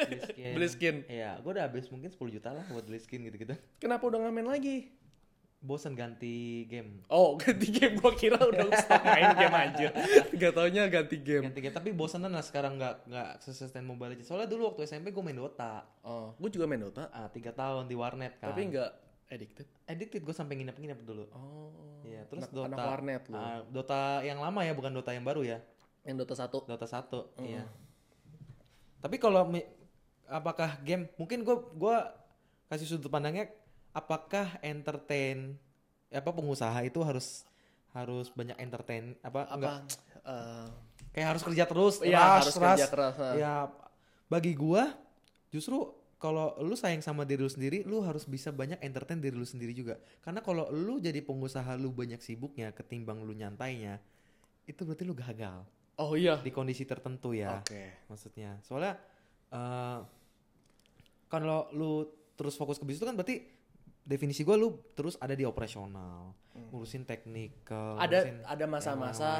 [0.05, 0.53] beli skin.
[0.53, 0.97] Beli skin.
[1.09, 3.57] Iya, gue udah habis mungkin 10 juta lah buat beli skin gitu-gitu.
[3.81, 4.77] Kenapa udah nggak main lagi?
[5.65, 7.01] Bosan ganti game.
[7.09, 9.91] Oh, ganti game gua kira udah stop main game anjir.
[10.37, 11.49] Gak taunya ganti game.
[11.49, 14.29] Ganti game, tapi bosanan lah sekarang nggak nggak sustain Mobile Legends.
[14.29, 15.89] Soalnya dulu waktu SMP gue main Dota.
[16.05, 18.53] Oh, gua juga main Dota, Ah, tiga tahun di warnet kan.
[18.53, 19.67] tapi nggak addicted.
[19.89, 21.25] addicted gue sampai nginep-nginep dulu.
[21.33, 22.03] Oh.
[22.05, 22.67] Iya, terus anak, Dota.
[22.69, 23.37] anak warnet lu.
[23.37, 25.59] Ah, Dota yang lama ya, bukan Dota yang baru ya.
[26.05, 26.69] Yang Dota 1.
[26.69, 27.65] Dota 1, iya.
[29.01, 29.49] Tapi kalau
[30.29, 32.09] apakah game mungkin gue gua
[32.73, 33.53] kasih sudut pandangnya
[33.93, 35.61] apakah entertain
[36.09, 37.45] apa pengusaha itu harus
[37.93, 39.93] harus banyak entertain apa, enggak Apa?
[40.25, 40.67] Eh,
[41.13, 42.79] kayak harus kerja terus Iya, ras, harus ras.
[42.81, 43.55] kerja keras, ya
[44.27, 44.89] bagi gua
[45.53, 49.45] justru kalau lu sayang sama diri lu sendiri lu harus bisa banyak entertain diri lu
[49.45, 54.01] sendiri juga karena kalau lu jadi pengusaha lu banyak sibuknya ketimbang lu nyantainya
[54.65, 55.67] itu berarti lu gagal
[56.01, 56.41] oh iya.
[56.41, 58.09] di kondisi tertentu ya Oke.
[58.09, 58.97] maksudnya soalnya
[59.53, 60.01] eh
[61.29, 63.37] kalau lu terus fokus ke bisnis itu kan berarti
[64.05, 66.35] definisi gua lu terus ada di operasional
[66.71, 68.05] ngurusin teknikal Hmm.
[68.05, 69.31] Ada ngurusin ada masa-masa.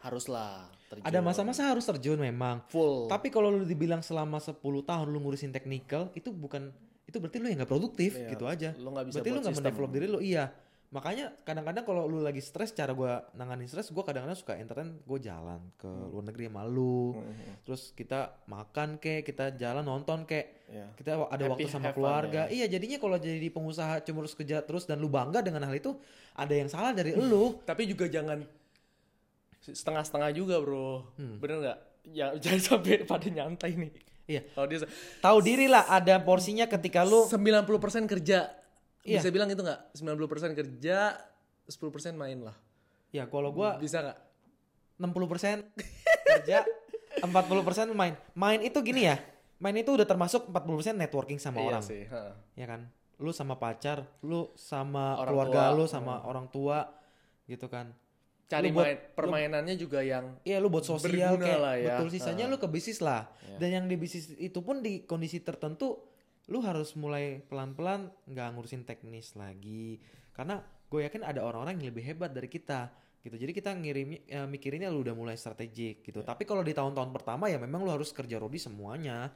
[0.00, 1.04] Haruslah terjun.
[1.04, 3.06] ada masa-masa harus terjun memang full.
[3.06, 6.72] tapi kalau lu dibilang selama 10 tahun lu ngurusin teknikal itu bukan
[7.04, 9.56] itu berarti lu yang nggak produktif Iya, gitu aja lu nggak bisa berarti lu nggak
[9.56, 10.50] mendevelop diri lu iya
[10.90, 15.18] makanya kadang-kadang kalau lu lagi stres cara gua nanganin stres gua kadang-kadang suka entertain gue
[15.20, 16.10] jalan ke Hmm.
[16.10, 17.14] luar negeri sama lu
[17.62, 20.86] terus kita makan kek kita jalan nonton kek Iya.
[20.96, 22.54] kita ada Happy, waktu sama keluarga ya.
[22.56, 25.94] iya jadinya kalau jadi pengusaha cuma harus kerja terus dan lu bangga dengan hal itu
[26.32, 28.42] ada yang salah dari lu Tapi juga jangan
[29.60, 31.12] setengah-setengah juga, Bro.
[31.16, 31.36] Hmm.
[31.38, 31.78] Bener nggak?
[32.10, 33.92] Ya, jangan sampai pada nyantai nih.
[34.26, 34.78] iya Kalau dia
[35.18, 37.66] tahu diri lah ada porsinya ketika lu 90%
[38.06, 38.48] kerja.
[39.02, 39.18] Iya.
[39.18, 39.96] Bisa bilang itu nggak?
[39.96, 41.18] 90% kerja,
[41.66, 42.56] 10% main lah.
[43.10, 44.18] Ya kalau gua Bisa nggak?
[45.00, 45.64] 60%
[46.26, 46.58] kerja,
[47.24, 48.14] 40% main.
[48.32, 49.16] Main itu gini ya.
[49.58, 51.82] Main itu udah termasuk 40% networking sama Iya orang.
[51.82, 52.02] sih.
[52.08, 52.32] ha.
[52.54, 52.88] Ya kan?
[53.20, 55.76] Lu sama pacar, lu sama Orang keluarga tua.
[55.76, 56.78] lu, sama orang tua
[57.44, 57.92] gitu kan.
[58.50, 61.86] Cari Lu buat- main, permainannya juga yang Iya lu buat sosial kayak lah ya.
[61.94, 62.50] betul sisanya Ah.
[62.50, 63.30] lu ke bisnis lah.
[63.46, 63.56] Iya.
[63.56, 66.02] Dan yang di bisnis itu pun di kondisi tertentu
[66.46, 70.02] lu harus mulai pelan-pelan nggak ngurusin teknis lagi.
[70.32, 73.36] Karena gue yakin ada orang-orang yang lebih hebat dari kita gitu.
[73.36, 76.18] Jadi kita ngirim eh, mikirinnya lu udah mulai strategik gitu.
[76.20, 79.30] Tapi kalau di tahun-tahun pertama ya memang lu harus kerja rodi semuanya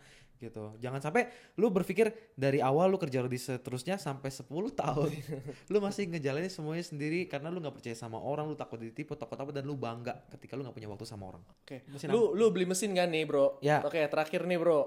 [0.45, 0.77] gitu.
[0.79, 4.45] Jangan sampai lu berpikir dari awal lu kerja rodi seterusnya sampai 10
[4.77, 5.11] tahun.
[5.73, 9.41] lu masih ngejalanin semuanya sendiri karena lu nggak percaya sama orang, lu takut ditipu, takut
[9.41, 11.43] apa dan lu bangga ketika lu nggak punya waktu sama orang.
[11.65, 11.83] Oke.
[11.89, 13.65] Mesin Lu lu beli mesin kan nih, Bro?
[13.65, 13.81] Ya.
[13.81, 14.81] Oke, terakhir nih, Bro.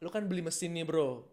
[0.00, 1.28] Lu kan beli mesin nih, Bro.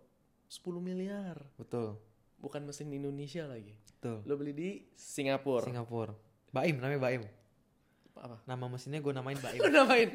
[0.52, 1.40] 10 miliar.
[1.56, 1.96] Betul.
[2.42, 3.72] Bukan mesin Indonesia lagi.
[3.98, 4.26] Betul.
[4.28, 5.64] Lu beli di Singapura.
[5.64, 6.12] Singapura.
[6.52, 7.24] Baim namanya Baim.
[8.22, 8.38] Apa?
[8.44, 9.60] Nama mesinnya gue namain Baim.
[9.78, 10.10] Namain.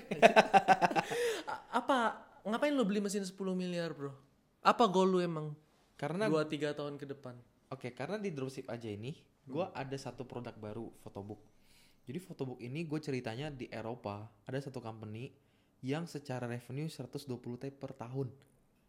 [1.81, 2.01] Apa?
[2.47, 4.15] Ngapain lu beli mesin 10 miliar, Bro?
[4.63, 5.51] Apa goal lu emang?
[5.97, 7.35] karena Dua tiga tahun ke depan.
[7.73, 9.17] oke, karena di dropship aja ini
[9.49, 11.41] gue ada satu produk baru photobook.
[12.07, 15.33] Jadi photobook ini gue ceritanya di Eropa ada satu company
[15.83, 18.31] yang secara revenue 120 T per tahun.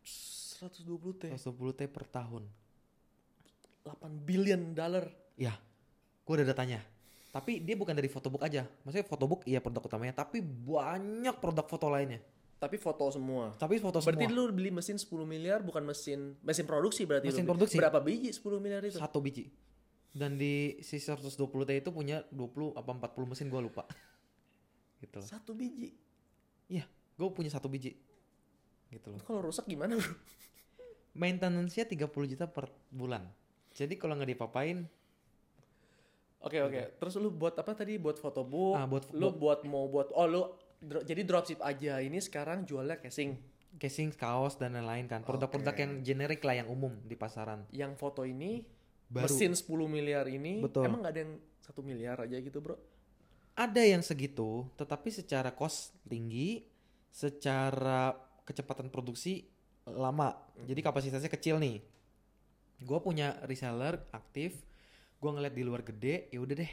[0.03, 1.23] 120 T.
[1.33, 2.43] 120 T per tahun.
[3.87, 5.07] 8 billion dollar.
[5.39, 5.55] Ya,
[6.27, 6.83] gue ada datanya.
[7.31, 8.67] Tapi dia bukan dari photobook aja.
[8.83, 12.21] Maksudnya photobook iya produk utamanya, tapi banyak produk foto lainnya.
[12.57, 13.53] Tapi foto semua.
[13.53, 14.37] Tapi foto Berarti semua.
[14.49, 17.77] lu beli mesin 10 miliar bukan mesin mesin produksi berarti Mesin lu produksi.
[17.77, 18.97] Berapa biji 10 miliar itu?
[18.97, 19.45] satu biji.
[20.09, 23.85] Dan di si 120 T itu punya 20 apa 40 mesin gue lupa.
[25.05, 25.27] gitu loh.
[25.29, 25.93] Satu biji.
[26.65, 27.93] Iya, gue punya satu biji.
[28.89, 29.21] Gitu loh.
[29.21, 30.09] Kalau rusak gimana, Bro?
[31.21, 33.21] Maintenance-nya 30 juta per bulan.
[33.77, 34.89] Jadi kalau nggak dipapain,
[36.37, 37.01] Oke, oke.
[37.01, 37.97] Terus lu buat apa tadi?
[37.97, 38.77] Buat photobook.
[38.77, 40.41] Ah, buat- lu buat mau buat oh lu
[40.81, 41.99] dro- jadi dropship aja.
[42.01, 43.37] Ini sekarang jualnya casing.
[43.77, 45.21] casing, kaos dan lain-lain kan.
[45.21, 45.81] Produk-produk Oke.
[45.85, 47.61] yang generik lah yang umum di pasaran.
[47.69, 48.65] Yang foto ini
[49.05, 49.29] Baru.
[49.29, 50.89] mesin 10 miliar ini Betul.
[50.89, 52.73] emang nggak ada yang satu miliar aja gitu, Bro?
[53.53, 56.65] Ada yang segitu, tetapi secara cost tinggi,
[57.13, 59.45] secara kecepatan produksi
[59.85, 60.33] lama.
[60.65, 61.77] Jadi kapasitasnya kecil nih.
[62.81, 64.61] Gue punya reseller aktif,
[65.17, 66.71] gue ngeliat di luar gede, ya udah deh,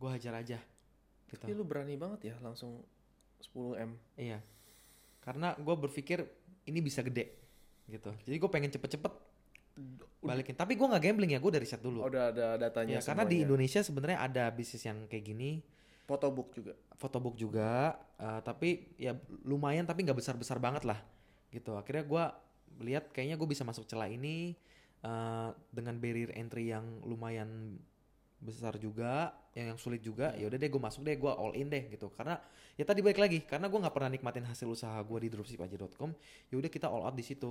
[0.00, 0.58] gue hajar aja.
[1.28, 1.42] Gitu.
[1.42, 2.80] Tapi lu berani banget ya langsung
[3.52, 3.90] 10 m.
[4.16, 4.38] Iya.
[5.20, 6.22] Karena gue berpikir
[6.66, 7.34] ini bisa gede,
[7.86, 8.10] gitu.
[8.26, 9.12] Jadi gue pengen cepet-cepet
[10.22, 10.56] balikin.
[10.56, 12.06] Tapi gue nggak gambling ya, gue dari riset dulu.
[12.06, 13.42] Udah ada datanya Ya, karena di.
[13.44, 15.60] Indonesia sebenarnya ada bisnis yang kayak gini,
[16.06, 16.72] Photobook juga.
[16.96, 21.02] photobook juga, eh, tapi ya lumayan tapi nggak besar-besar banget lah,
[21.50, 21.74] gitu.
[21.74, 22.24] Akhirnya gue
[22.86, 24.54] lihat kayaknya gue bisa masuk celah ini
[25.02, 27.76] eh, dengan barrier entry yang lumayan
[28.36, 30.32] besar juga, yang, yang sulit juga.
[30.36, 32.12] Ya udah deh gue masuk deh, gue all in deh gitu.
[32.12, 32.36] Karena
[32.76, 36.10] ya tadi balik lagi, karena gue nggak pernah nikmatin hasil usaha gue di dropshipaja.com,
[36.50, 37.50] ya udah kita all out di situ.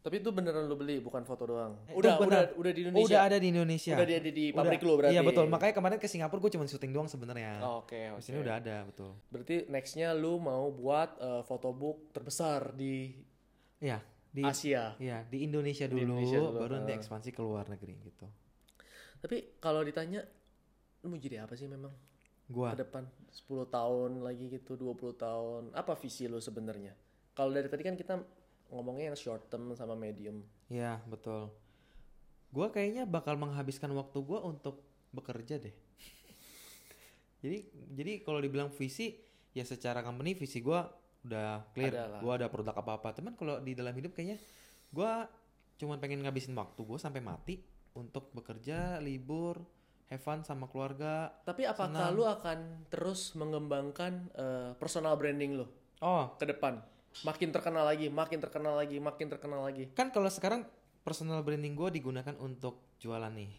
[0.00, 1.76] Tapi itu beneran lu beli bukan foto doang.
[1.84, 3.04] Itu Udah, udah, udah di Oh, Indonesia.
[3.04, 3.92] udah ada di Indonesia.
[3.92, 5.12] Udah di, di, di pabrik lu berarti.
[5.12, 5.44] Iya betul.
[5.52, 7.60] Makanya kemarin ke Singapura gue cuma syuting doang sebenarnya.
[7.60, 8.24] Oh, Oke, Di oke.
[8.24, 9.12] sini udah ada betul.
[9.28, 13.12] Berarti nextnya lu mau buat eh, photobook terbesar di
[13.76, 14.00] Iya
[14.32, 14.96] di Asia.
[14.96, 16.96] Iya di Indonesia Di dulu, Indonesia dulu, baru nanti ah.
[16.96, 18.24] ekspansi ke luar negeri gitu.
[19.20, 20.24] Tapi kalau ditanya
[21.00, 21.92] lu mau jadi apa sih memang
[22.50, 26.92] Gua ke depan 10 tahun lagi gitu 20 tahun apa visi lu sebenarnya
[27.32, 28.20] kalau dari tadi kan kita
[28.74, 31.50] ngomongnya yang short term sama medium ya betul.
[32.50, 34.82] Gua kayaknya bakal menghabiskan waktu gua untuk
[35.14, 35.70] bekerja deh.
[37.46, 37.62] jadi
[37.94, 39.14] jadi kalau dibilang visi
[39.54, 40.90] ya secara company visi gua
[41.22, 41.94] udah clear.
[41.94, 42.20] Ada lah.
[42.22, 43.14] Gua ada produk apa-apa.
[43.14, 44.42] Teman kalau di dalam hidup kayaknya
[44.90, 45.30] gua
[45.78, 47.62] cuman pengen ngabisin waktu gua sampai mati
[47.94, 49.60] untuk bekerja, libur,
[50.08, 51.30] have fun sama keluarga.
[51.46, 52.16] tapi apakah Senang.
[52.18, 52.58] lu akan
[52.90, 55.66] terus mengembangkan eh, personal branding lu
[56.00, 56.80] Oh, ke depan
[57.22, 60.64] makin terkenal lagi makin terkenal lagi makin terkenal lagi kan kalau sekarang
[61.02, 63.50] personal branding gue digunakan untuk jualan nih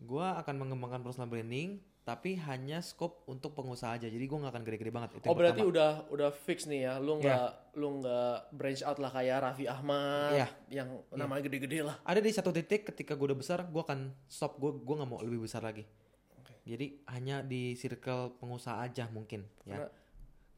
[0.00, 4.10] gue akan mengembangkan personal branding tapi hanya scope untuk pengusaha aja.
[4.10, 5.10] Jadi gue nggak akan gede-gede banget.
[5.22, 5.70] Itu oh berarti pertama.
[5.70, 6.94] udah udah fix nih ya?
[6.98, 10.48] Lu nggak lu nggak branch out lah kayak Raffi Ahmad Iya.
[10.82, 11.96] yang namanya gede-gede lah.
[12.02, 14.58] Ada di satu titik ketika gue udah besar gue akan stop.
[14.58, 15.86] Gue gue nggak mau lebih besar lagi.
[16.42, 16.58] Oke.
[16.66, 19.86] jadi hanya di circle pengusaha aja mungkin ya.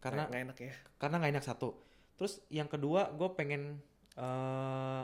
[0.01, 0.73] Karena nggak enak ya?
[0.97, 1.77] karena nggak enak satu.
[2.17, 3.85] Terus yang kedua gue pengen
[4.17, 5.03] eh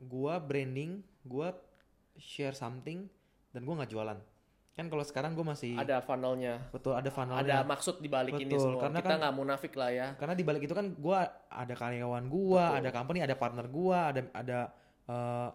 [0.00, 1.48] gue branding gue
[2.14, 3.10] share something
[3.50, 4.16] dan gue nggak jualan
[4.80, 6.64] kan kalau sekarang gue masih ada funnelnya.
[6.72, 7.44] Betul ada funnelnya.
[7.44, 8.80] Ada maksud di balik ini semua.
[8.80, 10.06] karena kita kan- nggak munafik lah ya.
[10.16, 12.24] karena di balik itu kan gua ada karyawan
[12.64, 12.80] Betul.
[12.80, 14.58] ada company, ada partner gua, ada ada
[15.04, 15.48] eh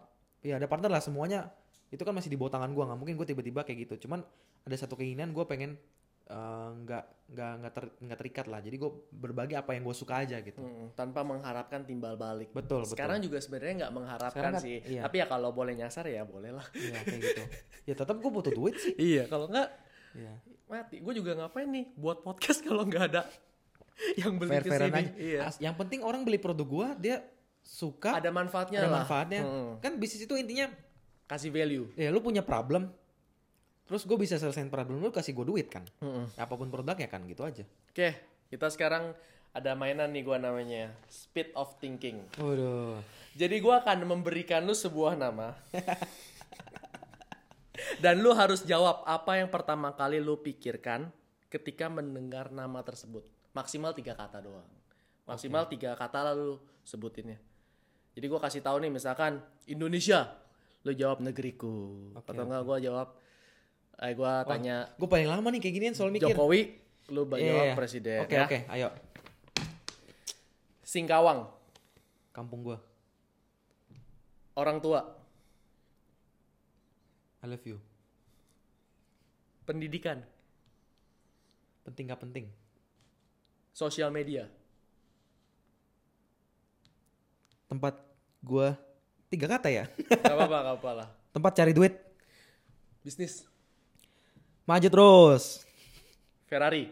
[0.45, 1.49] ya ada partner lah semuanya.
[1.89, 4.05] Itu kan masih di bawah tangan gue nggak mungkin gue tiba-tiba kayak gitu.
[4.05, 4.21] Cuman
[4.61, 5.73] ada satu keinginan gue pengen
[6.27, 6.37] eh,
[6.75, 10.37] nggak nggak nggak ter, nggak terikat lah jadi gue berbagi apa yang gue suka aja
[10.39, 12.49] gitu Mm, tanpa mengharapkan timbal balik.
[12.51, 14.77] betul betul Sekarang juga sebenarnya nggak mengharapkan Sekarang kan- sih.
[14.83, 15.01] iya.
[15.01, 16.65] Tapi ya kalau boleh nyasar ya boleh lah.
[16.71, 17.41] Iya kayak gitu
[17.83, 19.69] ya tetap gue butuh duit sih iya, kalau nggak
[20.15, 20.33] Iya.
[20.65, 20.95] mati.
[20.99, 23.21] Gue juga ngapain nih buat podcast kalau nggak ada
[24.21, 24.85] yang beli fair
[25.15, 25.49] Iya.
[25.59, 27.17] Yang penting orang beli produk gue dia
[27.59, 29.01] suka Ada manfaatnya ada lah.
[29.01, 30.69] manfaatnya Mm, kan bisnis itu intinya
[31.25, 31.89] Kasih value.
[31.95, 32.93] ya lu punya problem
[33.85, 36.33] terus gue bisa selesaiin problem lu kasih gue duit kan Mm-mm.
[36.35, 37.63] apa pun produknya kan gitu aja
[37.95, 38.11] Oke,
[38.51, 39.15] kita sekarang
[39.55, 42.27] ada mainan nih gua namanya Speed of Thinking.
[42.35, 42.99] waduh
[43.39, 45.55] Jadi gua akan memberikan lu sebuah nama.
[48.03, 51.07] Dan lu harus jawab apa yang pertama kali lu pikirkan
[51.47, 53.23] ketika mendengar nama tersebut.
[53.55, 54.67] Maksimal tiga kata doang.
[55.23, 57.39] Maksimal tiga kata lalu sebutinnya.
[58.11, 59.39] Jadi gua kasih tahu nih misalkan
[59.71, 60.35] Indonesia,
[60.83, 62.11] lu jawab negeriku.
[62.11, 63.07] Oke, Atau enggak gua jawab
[63.95, 64.91] eh gua tanya.
[64.99, 66.35] gue paling lama nih kayak ginian soal mikir.
[66.35, 66.77] Jokowi,
[67.13, 67.73] lu Iya, jawab iya.
[67.75, 68.45] presiden oke ya.
[68.45, 68.89] oke ayo.
[70.85, 71.49] Singkawang,
[72.31, 72.77] kampung gue
[74.55, 75.03] orang tua,
[77.43, 77.77] I love you.
[79.65, 80.21] Pendidikan,
[81.83, 82.45] penting gak penting?
[83.75, 84.47] Sosial media,
[87.67, 87.97] tempat
[88.39, 88.67] gue
[89.27, 89.85] tiga kata ya?
[90.07, 91.07] Gak apa-apa, gak apa lah.
[91.35, 91.93] tempat cari duit.
[93.03, 93.43] Bisnis,
[94.65, 95.65] maju terus.
[96.45, 96.89] Ferrari,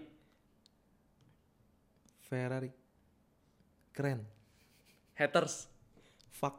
[2.26, 2.72] Ferrari.
[3.94, 4.26] Keren.
[5.14, 5.70] Haters,
[6.34, 6.58] fuck.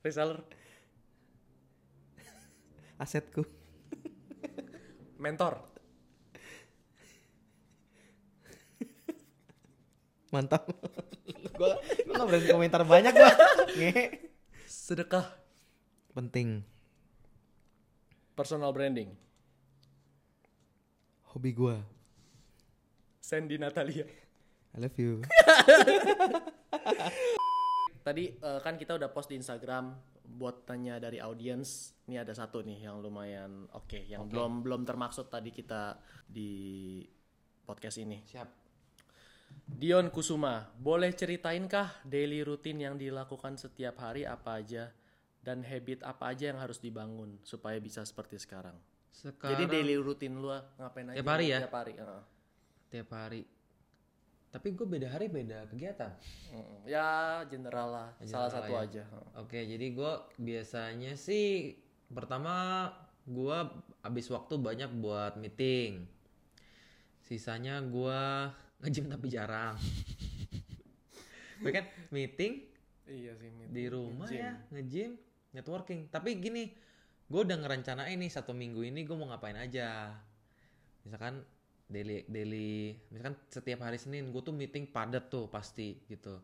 [0.00, 0.40] Reseller,
[2.96, 3.44] asetku.
[5.20, 5.60] Mentor,
[10.28, 10.68] mantap.
[11.54, 11.70] Gue
[12.12, 13.32] gak berani komentar banyak gue
[13.80, 14.04] ngehe
[14.68, 15.28] sedekah,
[16.12, 16.60] penting.
[18.36, 19.16] Personal branding,
[21.34, 21.76] hobi gue
[23.18, 24.06] Sandy Natalia.
[24.74, 25.18] I love you
[28.06, 31.96] Tadi eh, kan kita udah post di Instagram buat tanya dari audiens.
[32.04, 35.96] Ini ada satu nih yang lumayan oke, yang belum belum termaksud tadi kita
[36.28, 37.00] di
[37.64, 38.20] podcast ini.
[38.28, 38.48] siap
[39.64, 44.92] Dion Kusuma, boleh ceritainkah daily rutin yang dilakukan setiap hari apa aja
[45.40, 48.76] dan habit apa aja yang harus dibangun supaya bisa seperti sekarang?
[49.14, 51.16] Sekarang Jadi daily rutin lu ngapain aja?
[51.16, 51.58] Tiap hari ya?
[51.62, 51.92] Tiap hari.
[51.94, 52.22] heeh.
[52.90, 53.42] tiap hari
[54.50, 56.14] tapi gue beda hari beda kegiatan
[56.46, 57.06] Mm, Ya
[57.44, 58.80] general lah, salah General satu ya.
[58.80, 59.02] aja.
[59.04, 59.28] heeh.
[59.36, 61.74] Oke, jadi gue biasanya sih
[62.06, 62.86] pertama
[63.24, 63.58] gue
[63.98, 66.06] habis waktu banyak buat meeting.
[67.20, 68.20] Sisanya gue
[68.78, 69.74] nge-gym tapi jarang.
[71.64, 72.68] Kan meeting
[73.04, 73.50] Iya sih.
[73.50, 73.68] Mit.
[73.68, 74.38] di rumah Nge-gym.
[74.38, 75.10] ya nge-gym,
[75.50, 76.00] networking.
[76.08, 76.70] Tapi gini,
[77.24, 80.12] gue udah ngerencanain nih satu minggu ini gue mau ngapain aja.
[81.04, 81.44] Misalkan
[81.88, 86.40] daily daily, misalkan setiap hari Senin gue tuh meeting padat tuh pasti gitu.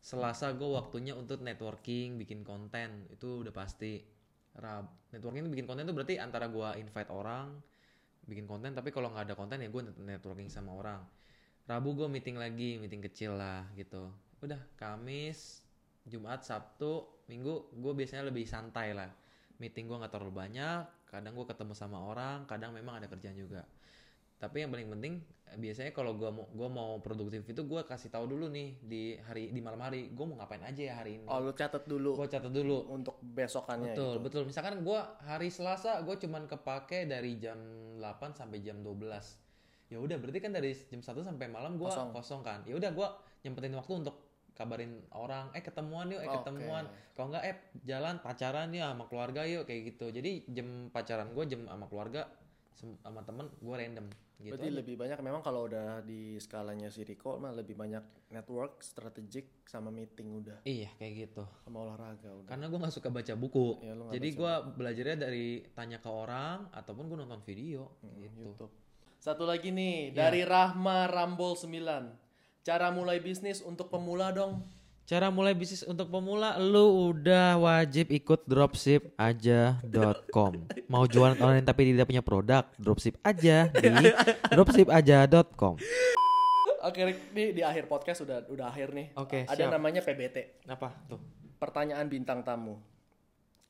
[0.00, 4.00] Selasa gue waktunya untuk networking, bikin konten itu udah pasti.
[4.50, 7.54] Rab, networking bikin konten tuh berarti antara gue invite orang,
[8.26, 8.74] bikin konten.
[8.74, 11.02] Tapi kalau nggak ada konten ya gue networking sama orang.
[11.70, 14.10] Rabu gue meeting lagi, meeting kecil lah gitu.
[14.42, 15.62] Udah Kamis,
[16.08, 19.06] Jumat, Sabtu, Minggu gue biasanya lebih santai lah.
[19.60, 23.62] Meeting gue nggak terlalu banyak, kadang gue ketemu sama orang, kadang memang ada kerjaan juga.
[24.40, 25.20] Tapi yang paling penting
[25.52, 29.02] eh, biasanya kalau gue mau gua mau produktif itu gue kasih tahu dulu nih di
[29.20, 31.28] hari di malam hari gue mau ngapain aja ya hari ini.
[31.28, 32.88] Oh lu catat dulu Gue catat dulu.
[32.88, 34.24] untuk besokannya Betul, gitu.
[34.24, 34.42] betul.
[34.48, 37.60] Misalkan gue hari Selasa gue cuman kepake dari jam
[38.00, 39.12] 8 sampai jam 12.
[39.92, 42.08] Ya udah berarti kan dari jam 1 sampai malam gue Kosong.
[42.16, 42.40] kosong.
[42.40, 42.64] kan.
[42.64, 43.08] Ya udah gue
[43.44, 46.84] nyempetin waktu untuk kabarin orang, eh ketemuan yuk, eh ketemuan.
[47.12, 50.10] Kalau enggak eh jalan pacaran ya sama keluarga yuk kayak gitu.
[50.10, 52.28] Jadi jam pacaran gue jam sama keluarga
[52.74, 54.06] sama temen gue random
[54.40, 54.56] gitu.
[54.56, 54.76] Berarti aja.
[54.80, 58.00] lebih banyak memang kalau udah di skalanya si Rico mah lebih banyak
[58.32, 61.44] network, strategik sama meeting udah Iya kayak gitu.
[61.60, 62.48] sama olahraga udah.
[62.48, 63.84] Karena gue nggak suka baca buku.
[63.84, 68.48] Ya, nggak Jadi gue belajarnya dari tanya ke orang ataupun gue nonton video gitu.
[68.48, 68.72] YouTube.
[69.20, 70.16] Satu lagi nih Iya.
[70.16, 72.29] dari Rahma Rambol 9.
[72.60, 74.62] Cara mulai bisnis untuk pemula dong.
[75.02, 80.52] Cara mulai bisnis untuk pemula, lu udah wajib ikut dropshipaja.com.
[80.86, 83.90] Mau jualan online tapi tidak punya produk, dropship aja di
[84.54, 85.74] dropshipaja.com.
[86.80, 89.06] Oke, Rick, di, di akhir podcast udah udah akhir nih.
[89.16, 89.72] Oke, Ada siap.
[89.72, 91.18] namanya PBT, Apa tuh?
[91.58, 92.78] pertanyaan bintang tamu.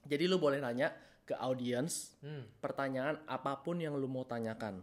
[0.04, 0.92] Jadi lu boleh nanya
[1.24, 2.42] ke audiens Hmm.
[2.58, 4.78] pertanyaan apa pun yang lu mau tanyakan.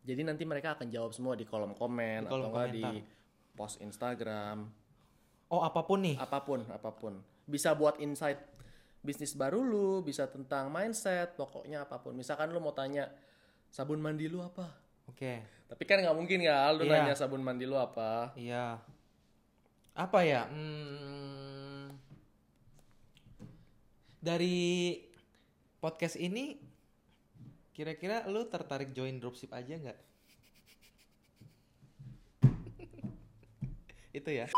[0.00, 2.82] Jadi nanti mereka akan jawab semua di kolom komen Di kolom atau enggak di.
[3.52, 4.70] Post Instagram,
[5.48, 6.16] Oh apa pun nih.
[6.16, 7.18] apa pun, apa pun.
[7.44, 8.38] Bisa buat insight
[9.00, 12.12] bisnis baru lu, bisa tentang mindset, pokoknya apa pun.
[12.12, 13.08] Misalkan lu mau tanya
[13.68, 14.68] sabun mandi lu apa?
[15.08, 15.42] Oke.
[15.66, 16.92] Tapi kan nggak mungkin ya lu Iya.
[17.02, 18.30] nanya sabun mandi lu apa.
[18.36, 18.78] Iya.
[19.90, 20.46] Apa ya?
[20.46, 21.96] Hmm,
[24.20, 25.00] dari
[25.78, 26.60] podcast ini
[27.72, 29.98] kira-kira lu tertarik join dropship aja nggak?
[34.10, 34.50] Itu ya.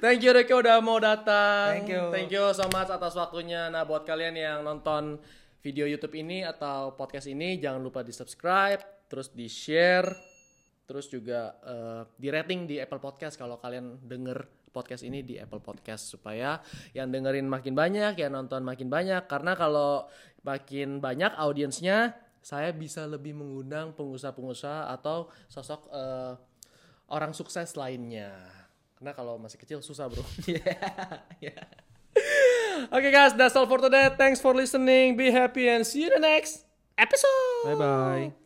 [0.00, 1.80] Thank you Reke udah mau datang.
[1.80, 2.02] Thank you.
[2.10, 3.68] Thank you so much atas waktunya.
[3.68, 5.20] Nah, buat kalian yang nonton
[5.64, 10.12] video YouTube ini atau podcast ini jangan lupa di-subscribe, terus di-share,
[10.84, 16.10] terus juga eh, di-rating di Apple Podcast kalau kalian denger podcast ini di Apple Podcast
[16.12, 16.60] supaya
[16.92, 20.04] yang dengerin makin banyak, yang nonton makin banyak karena kalau
[20.44, 22.12] makin banyak audiensnya
[22.44, 26.34] saya bisa lebih mengundang pengusaha-pengusaha atau sosok eh,
[27.08, 28.63] orang sukses lainnya.
[29.04, 30.24] Karena kalau masih kecil susah, Bro.
[31.44, 31.60] Yeah.
[32.88, 34.08] Okay guys, that's all for today.
[34.16, 35.12] Thanks for listening.
[35.12, 36.64] Be happy and see you in the next
[36.96, 37.68] episode.
[37.68, 38.43] Bye bye.